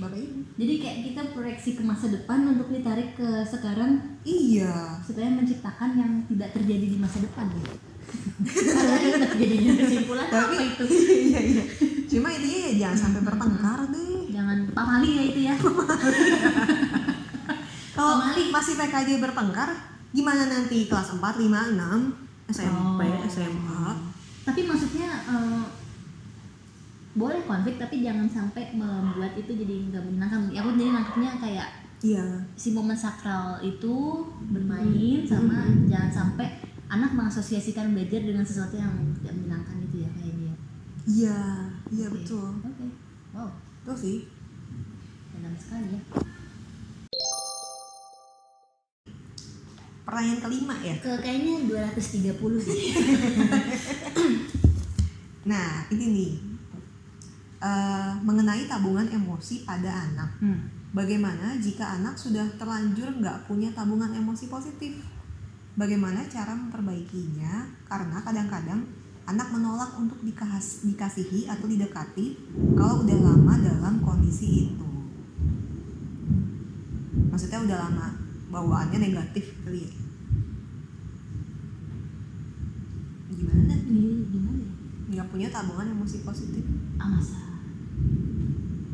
bapak 0.00 0.16
ibu. 0.16 0.40
Jadi 0.56 0.74
kayak 0.80 0.98
kita 1.12 1.22
proyeksi 1.36 1.70
ke 1.76 1.82
masa 1.84 2.08
depan 2.08 2.44
untuk 2.56 2.72
ditarik 2.72 3.16
ke 3.16 3.28
sekarang? 3.44 4.20
Iya. 4.24 5.00
Supaya 5.04 5.28
menciptakan 5.32 5.90
yang 5.96 6.12
tidak 6.28 6.56
terjadi 6.56 6.86
di 6.92 6.96
masa 7.00 7.20
depan. 7.20 7.48
Gitu 7.52 7.90
ribet 9.00 9.32
jadinya 9.38 9.72
kesimpulan 9.76 10.26
tapi 10.28 10.56
apa 10.56 10.64
itu? 10.66 10.84
iya 11.30 11.40
iya. 11.40 11.64
Cuma 12.10 12.28
intinya 12.32 12.60
ya 12.66 12.72
jangan 12.86 12.98
sampai 12.98 13.20
bertengkar 13.22 13.80
deh. 13.92 14.18
Jangan 14.30 14.58
pamali 14.74 15.10
ya 15.14 15.22
itu 15.30 15.40
ya. 15.46 15.54
Kalau 17.94 18.14
masih 18.50 18.74
PKJ 18.80 19.20
bertengkar 19.20 19.70
gimana 20.10 20.48
nanti 20.50 20.90
kelas 20.90 21.14
4, 21.14 21.22
5, 21.22 21.76
6 21.76 22.29
SMP, 22.50 23.00
Oh. 23.06 23.24
SMA 23.30 23.84
tapi 24.40 24.66
maksudnya 24.66 25.10
eh, 25.30 25.64
boleh 27.14 27.42
konflik 27.44 27.76
tapi 27.76 28.06
jangan 28.06 28.26
sampai 28.30 28.70
membuat 28.74 29.34
itu 29.34 29.50
jadi 29.50 29.90
nggak 29.90 30.02
menyenangkan. 30.06 30.50
Ya 30.54 30.62
aku 30.62 30.78
jadi 30.78 30.90
nangkepnya 30.94 31.30
kayak 31.42 31.68
iya. 32.00 32.24
si 32.54 32.70
momen 32.70 32.94
sakral 32.96 33.58
itu 33.60 34.26
bermain 34.50 35.20
sama 35.26 35.66
jangan 35.90 36.10
sampai 36.10 36.46
anak 36.90 37.14
mengasosiasikan 37.14 37.94
belajar 37.94 38.22
dengan 38.22 38.42
sesuatu 38.46 38.74
yang 38.78 38.90
tidak 39.20 39.34
menyenangkan 39.38 39.76
itu 39.86 39.96
ya 40.06 40.10
kayak 40.14 40.34
dia. 40.38 40.54
Iya 41.06 41.40
iya 41.90 42.06
Oke. 42.10 42.14
betul. 42.22 42.48
Oke. 42.62 42.86
Wow. 43.34 43.50
Betul 43.82 43.96
sih. 43.98 44.18
Dalam 45.34 45.54
sekali 45.58 45.98
ya 45.98 46.00
pertanyaan 50.10 50.42
kelima 50.42 50.74
ya 50.82 50.94
ke 50.98 51.12
kayaknya 51.22 51.54
230 51.94 52.66
sih 52.66 52.80
nah 55.50 55.86
ini 55.94 56.06
nih 56.10 56.32
Eh, 57.60 58.12
mengenai 58.24 58.64
tabungan 58.64 59.04
emosi 59.04 59.68
pada 59.68 60.08
anak 60.08 60.32
hmm. 60.40 60.96
Bagaimana 60.96 61.60
jika 61.60 62.00
anak 62.00 62.16
sudah 62.16 62.48
terlanjur 62.56 63.20
nggak 63.20 63.44
punya 63.44 63.68
tabungan 63.76 64.08
emosi 64.16 64.48
positif? 64.48 64.96
Bagaimana 65.76 66.24
cara 66.24 66.56
memperbaikinya? 66.56 67.68
Karena 67.84 68.16
kadang-kadang 68.24 68.80
anak 69.28 69.52
menolak 69.52 69.92
untuk 70.00 70.18
dikas- 70.24 70.88
dikasihi 70.88 71.46
atau 71.46 71.68
didekati 71.68 72.34
kalau 72.74 73.04
udah 73.04 73.18
lama 73.22 73.54
dalam 73.60 74.00
kondisi 74.00 74.72
itu. 74.72 74.88
Maksudnya 77.28 77.60
udah 77.60 77.76
lama 77.76 78.06
bawaannya 78.50 78.98
negatif 78.98 79.54
kali 79.62 79.86
ya. 79.86 79.94
Gimana? 83.30 83.74
ini 83.86 84.26
gimana 84.26 84.58
ya? 84.58 84.72
Nggak 85.14 85.28
punya 85.30 85.48
tabungan 85.54 85.94
emosi 85.94 86.26
positif? 86.26 86.66
ah 86.98 87.08
masa? 87.08 87.40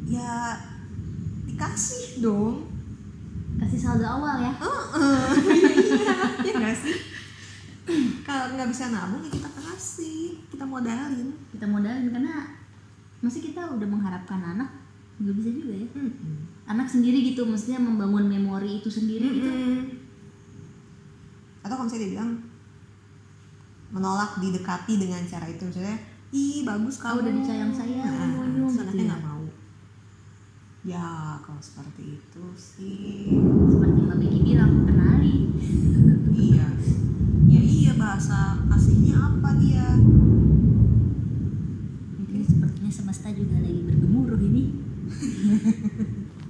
Ya 0.07 0.61
dikasih 1.49 2.23
dong. 2.23 2.69
kasih 3.57 3.81
saldo 3.81 4.05
awal 4.05 4.37
ya? 4.45 4.53
Ya 6.47 6.53
nggak 6.53 6.77
sih? 6.77 6.97
Kalau 8.23 8.53
nggak 8.53 8.69
bisa 8.69 8.93
nabung 8.93 9.25
ya 9.25 9.33
kita 9.33 9.49
kasih. 9.49 10.45
Kita 10.53 10.69
modalin. 10.69 11.33
Kita 11.49 11.65
modalin 11.65 12.13
karena 12.13 12.53
masih 13.25 13.41
kita 13.41 13.73
udah 13.73 13.89
mengharapkan 13.89 14.39
anak 14.45 14.86
nggak 15.17 15.35
bisa 15.41 15.49
juga 15.49 15.73
ya? 15.73 15.87
Anak 16.67 16.89
sendiri 16.91 17.23
gitu 17.33 17.47
maksudnya 17.47 17.81
membangun 17.81 18.29
memori 18.29 18.83
itu 18.83 18.91
sendiri 18.91 19.27
gitu? 19.33 19.51
Atau 21.65 21.75
kalau 21.75 21.87
misalnya 21.89 22.05
dia 22.05 22.13
bilang 22.19 22.31
menolak 23.91 24.37
didekati 24.43 24.99
dengan 24.99 25.23
cara 25.25 25.47
itu 25.47 25.63
misalnya 25.63 25.97
ih 26.35 26.67
bagus 26.67 26.99
Oh, 26.99 27.03
kamu 27.07 27.17
udah 27.23 27.33
disayang 27.39 27.73
sayang 27.73 28.03
nah, 28.03 28.45
nyum, 28.51 28.67
terus 28.67 28.75
gitu 28.75 28.83
anaknya 28.83 29.03
ya. 29.03 29.09
nggak 29.09 29.23
mau. 29.25 29.45
Ya 30.87 31.09
kalau 31.43 31.63
seperti 31.63 32.03
itu 32.19 32.45
sih. 32.55 33.41
Seperti 33.71 33.99
Mbak 34.07 34.19
Becky 34.23 34.39
bilang 34.43 34.73
kenali. 34.87 35.37
Iya. 36.35 36.67
Ya 37.47 37.61
iya 37.63 37.93
bahasa 37.95 38.59
kasihnya 38.69 39.15
apa 39.17 39.51
dia 39.59 39.87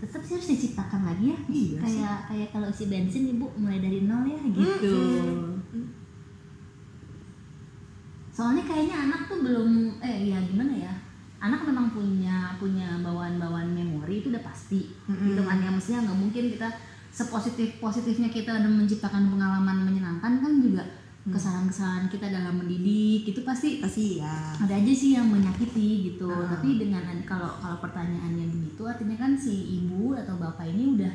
tetap 0.00 0.20
sih 0.20 0.34
harus 0.36 0.50
diciptakan 0.50 1.00
lagi 1.02 1.32
ya 1.32 1.38
Iya 1.48 1.78
sih. 1.80 1.80
kayak 1.80 2.18
kayak 2.28 2.48
kalau 2.52 2.68
isi 2.68 2.84
bensin 2.86 3.24
ibu 3.30 3.46
mulai 3.56 3.80
dari 3.80 4.04
nol 4.04 4.24
ya 4.24 4.40
gitu 4.52 4.92
Mm-mm. 4.92 5.86
soalnya 8.28 8.62
kayaknya 8.62 8.96
anak 9.08 9.20
tuh 9.24 9.40
belum 9.40 9.70
eh 10.00 10.28
ya 10.28 10.38
gimana 10.44 10.74
ya 10.74 10.92
anak 11.40 11.60
memang 11.62 11.92
punya 11.92 12.52
punya 12.56 13.00
bawaan-bawaan 13.00 13.72
memori 13.72 14.20
itu 14.20 14.28
udah 14.28 14.42
pasti 14.42 14.92
Mm-mm. 15.08 15.32
gitu 15.32 15.42
kan 15.42 15.58
ya 15.58 15.70
maksudnya 15.72 16.00
nggak 16.04 16.18
mungkin 16.18 16.44
kita 16.52 16.68
sepositif 17.08 17.78
positifnya 17.78 18.28
kita 18.28 18.50
udah 18.50 18.70
menciptakan 18.70 19.30
pengalaman 19.30 19.86
menyenangkan 19.86 20.32
kan 20.42 20.52
juga 20.58 20.82
kesalahan-kesalahan 21.26 22.04
kita 22.06 22.28
dalam 22.28 22.52
mendidik 22.54 23.24
itu 23.26 23.40
pasti 23.40 23.80
kasih 23.80 24.20
ya 24.20 24.52
ada 24.54 24.74
aja 24.74 24.92
sih 24.92 25.12
yang 25.12 25.24
menyakiti 25.26 25.88
gitu 26.10 26.28
Ah. 26.28 26.52
tapi 26.52 26.76
dengan 26.76 27.00
kalau 27.24 27.48
kalau 27.56 27.80
pertanyaannya 27.80 28.44
begitu 28.50 28.84
artinya 28.84 29.16
kan 29.16 29.32
si 29.32 29.54
ibu 29.80 30.12
atau 30.12 30.36
bapak 30.36 30.68
ini 30.68 30.92
udah 30.94 31.12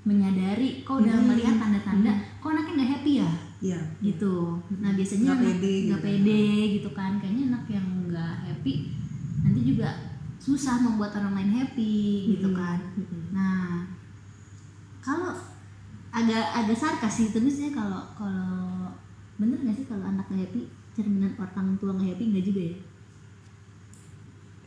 menyadari 0.00 0.80
kok 0.80 1.02
udah 1.02 1.12
Hmm. 1.12 1.28
melihat 1.28 1.56
tanda-tanda 1.56 2.12
kok 2.38 2.48
anaknya 2.48 2.72
nggak 2.74 2.90
happy 2.94 3.12
ya 3.16 3.30
iya 3.60 3.80
gitu 4.00 4.34
nah 4.76 4.90
biasanya 4.92 5.26
Nggak 5.28 5.42
pede 5.42 5.74
nggak 5.84 5.98
gitu. 5.98 6.06
pede 6.06 6.42
gitu 6.72 6.90
kan 6.90 7.12
kayaknya 7.16 7.42
anak 7.50 7.64
yang 7.68 7.86
nggak 8.06 8.34
happy 8.44 8.72
nanti 9.40 9.60
juga 9.66 9.88
susah 10.38 10.78
membuat 10.78 11.12
orang 11.12 11.34
lain 11.34 11.52
happy 11.54 11.96
gitu 12.30 12.48
Mm-mm. 12.48 12.56
kan 12.56 12.78
Mm-mm. 12.94 13.22
nah 13.30 13.82
kalau 15.00 15.34
agak 16.10 16.44
agak 16.54 16.76
sarkas 16.76 17.12
sih 17.12 17.28
terusnya 17.28 17.70
kalau 17.70 18.02
kalau 18.14 18.69
bener 19.40 19.56
nggak 19.56 19.76
sih 19.80 19.86
kalau 19.88 20.04
anak 20.04 20.28
nggak 20.28 20.44
happy 20.44 20.68
cerminan 20.92 21.32
orang 21.40 21.72
tua 21.80 21.96
nggak 21.96 22.12
happy 22.12 22.24
nggak 22.28 22.44
juga 22.44 22.60
ya? 22.60 22.76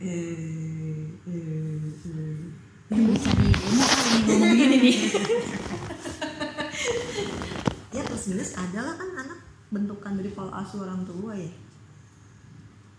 Eh 0.02 1.06
eh 1.30 1.86
eh. 2.10 2.36
Bisa 2.90 3.30
di 3.38 3.48
demo 3.54 3.86
nih 3.86 4.20
ngomong 4.26 4.52
gini 4.58 4.76
nih. 4.82 4.96
Ya 7.94 8.02
plus 8.02 8.24
minus 8.34 8.50
adalah 8.58 8.98
kan 8.98 9.10
anak 9.14 9.38
bentukan 9.70 10.18
dari 10.18 10.30
pola 10.34 10.66
asuh 10.66 10.82
orang 10.82 11.06
tua 11.06 11.38
ya. 11.38 11.52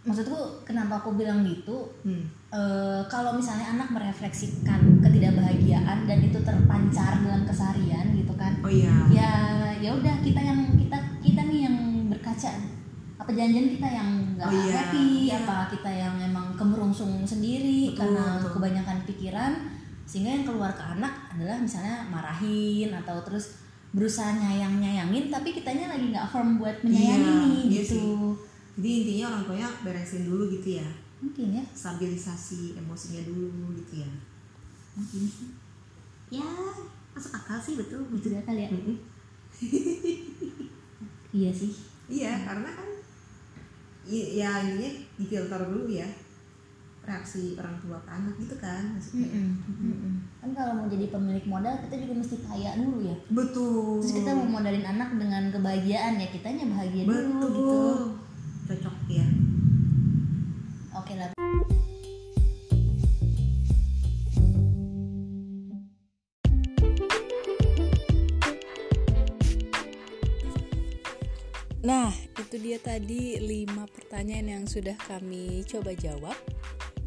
Maksudku 0.08 0.64
kenapa 0.64 1.04
aku 1.04 1.20
bilang 1.20 1.44
gitu? 1.44 1.92
Hmm. 2.08 2.24
Eh, 2.56 3.02
kalau 3.12 3.36
misalnya 3.36 3.76
anak 3.76 3.92
merefleksikan 3.92 5.04
ketidakbahagiaan 5.04 6.08
dan 6.08 6.20
itu 6.24 6.40
terpancar 6.40 7.20
dalam 7.20 7.44
keseharian 7.44 8.16
gitu 8.16 8.32
kan 8.40 8.56
oh 8.64 8.72
iya. 8.72 8.96
ya 9.12 9.32
ya 9.76 9.92
udah 9.92 10.16
kita 10.24 10.40
yang 10.40 10.64
berkaca 12.36 12.52
apa 13.16 13.32
janjian 13.32 13.80
kita 13.80 13.88
yang 13.88 14.10
nggak 14.36 14.44
Oh 14.44 14.60
iya, 14.60 14.76
happy 14.76 15.32
iya. 15.32 15.40
apa 15.40 15.72
kita 15.72 15.88
yang 15.88 16.16
emang 16.20 16.52
kemerungsung 16.60 17.24
sendiri 17.24 17.96
Betul, 17.96 18.12
karena 18.12 18.26
betul. 18.44 18.52
kebanyakan 18.60 18.98
pikiran 19.08 19.52
sehingga 20.04 20.36
yang 20.36 20.44
keluar 20.44 20.76
ke 20.76 20.84
anak 20.84 21.32
adalah 21.32 21.56
misalnya 21.58 22.04
marahin 22.12 22.92
atau 22.92 23.24
terus 23.24 23.56
berusaha 23.96 24.36
nyayang 24.36 24.84
nyayangin 24.84 25.32
tapi 25.32 25.56
kitanya 25.56 25.88
lagi 25.96 26.12
nggak 26.12 26.28
firm 26.28 26.60
buat 26.60 26.76
menyayangi 26.84 27.24
Iya, 27.24 27.32
nih 27.40 27.64
iya 27.72 27.82
gitu. 27.88 28.04
jadi 28.76 28.90
intinya 29.00 29.26
orang 29.32 29.44
tuanya 29.48 29.70
beresin 29.88 30.24
dulu 30.28 30.44
gitu 30.52 30.84
ya. 30.84 30.88
Mungkin 31.24 31.48
ya. 31.56 31.64
Stabilisasi 31.72 32.76
emosinya 32.76 33.24
dulu 33.24 33.72
gitu 33.80 34.04
ya. 34.04 34.10
Mungkin 35.00 35.24
sih. 35.24 35.48
Ya 36.28 36.44
masuk 37.16 37.32
akal 37.32 37.56
sih 37.56 37.80
betul. 37.80 38.04
Itu 38.12 38.28
dia 38.28 38.44
kali 38.44 38.68
ya 38.68 38.70
iya 41.32 41.52
sih 41.52 41.95
iya 42.06 42.34
karena 42.46 42.70
kan 42.70 42.90
i- 44.06 44.38
ya 44.38 44.62
intinya 44.62 44.92
difilter 45.18 45.62
dulu 45.66 45.90
ya 45.90 46.06
reaksi 47.06 47.54
orang 47.54 47.78
tua 47.78 48.02
ke 48.02 48.10
anak 48.10 48.34
gitu 48.42 48.56
kan 48.58 48.82
maksudnya. 48.98 49.30
Kan 50.42 50.50
kalau 50.58 50.74
mau 50.74 50.88
jadi 50.90 51.14
pemilik 51.14 51.46
modal 51.46 51.78
kita 51.86 52.02
juga 52.02 52.14
mesti 52.18 52.42
kaya 52.42 52.82
dulu 52.82 52.98
ya. 53.06 53.14
Betul. 53.30 54.02
Terus 54.02 54.14
kita 54.26 54.34
mau 54.34 54.58
modalin 54.58 54.82
anak 54.82 55.14
dengan 55.14 55.44
kebahagiaan 55.54 56.18
ya 56.18 56.28
kitanya 56.34 56.66
bahagia 56.66 57.06
dulu 57.06 57.14
betul. 57.14 57.50
gitu 57.54 57.82
dia 72.76 73.00
tadi 73.00 73.40
5 73.40 73.72
pertanyaan 73.88 74.60
yang 74.60 74.66
sudah 74.68 75.00
kami 75.08 75.64
coba 75.64 75.96
jawab. 75.96 76.36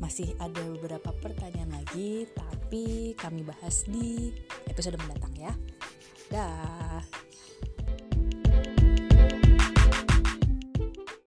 Masih 0.01 0.33
ada 0.41 0.65
beberapa 0.65 1.13
pertanyaan 1.21 1.77
lagi, 1.77 2.25
tapi 2.33 3.13
kami 3.13 3.45
bahas 3.45 3.85
di 3.85 4.33
episode 4.65 4.97
mendatang 4.97 5.37
ya. 5.37 5.53
Dah. 6.33 7.28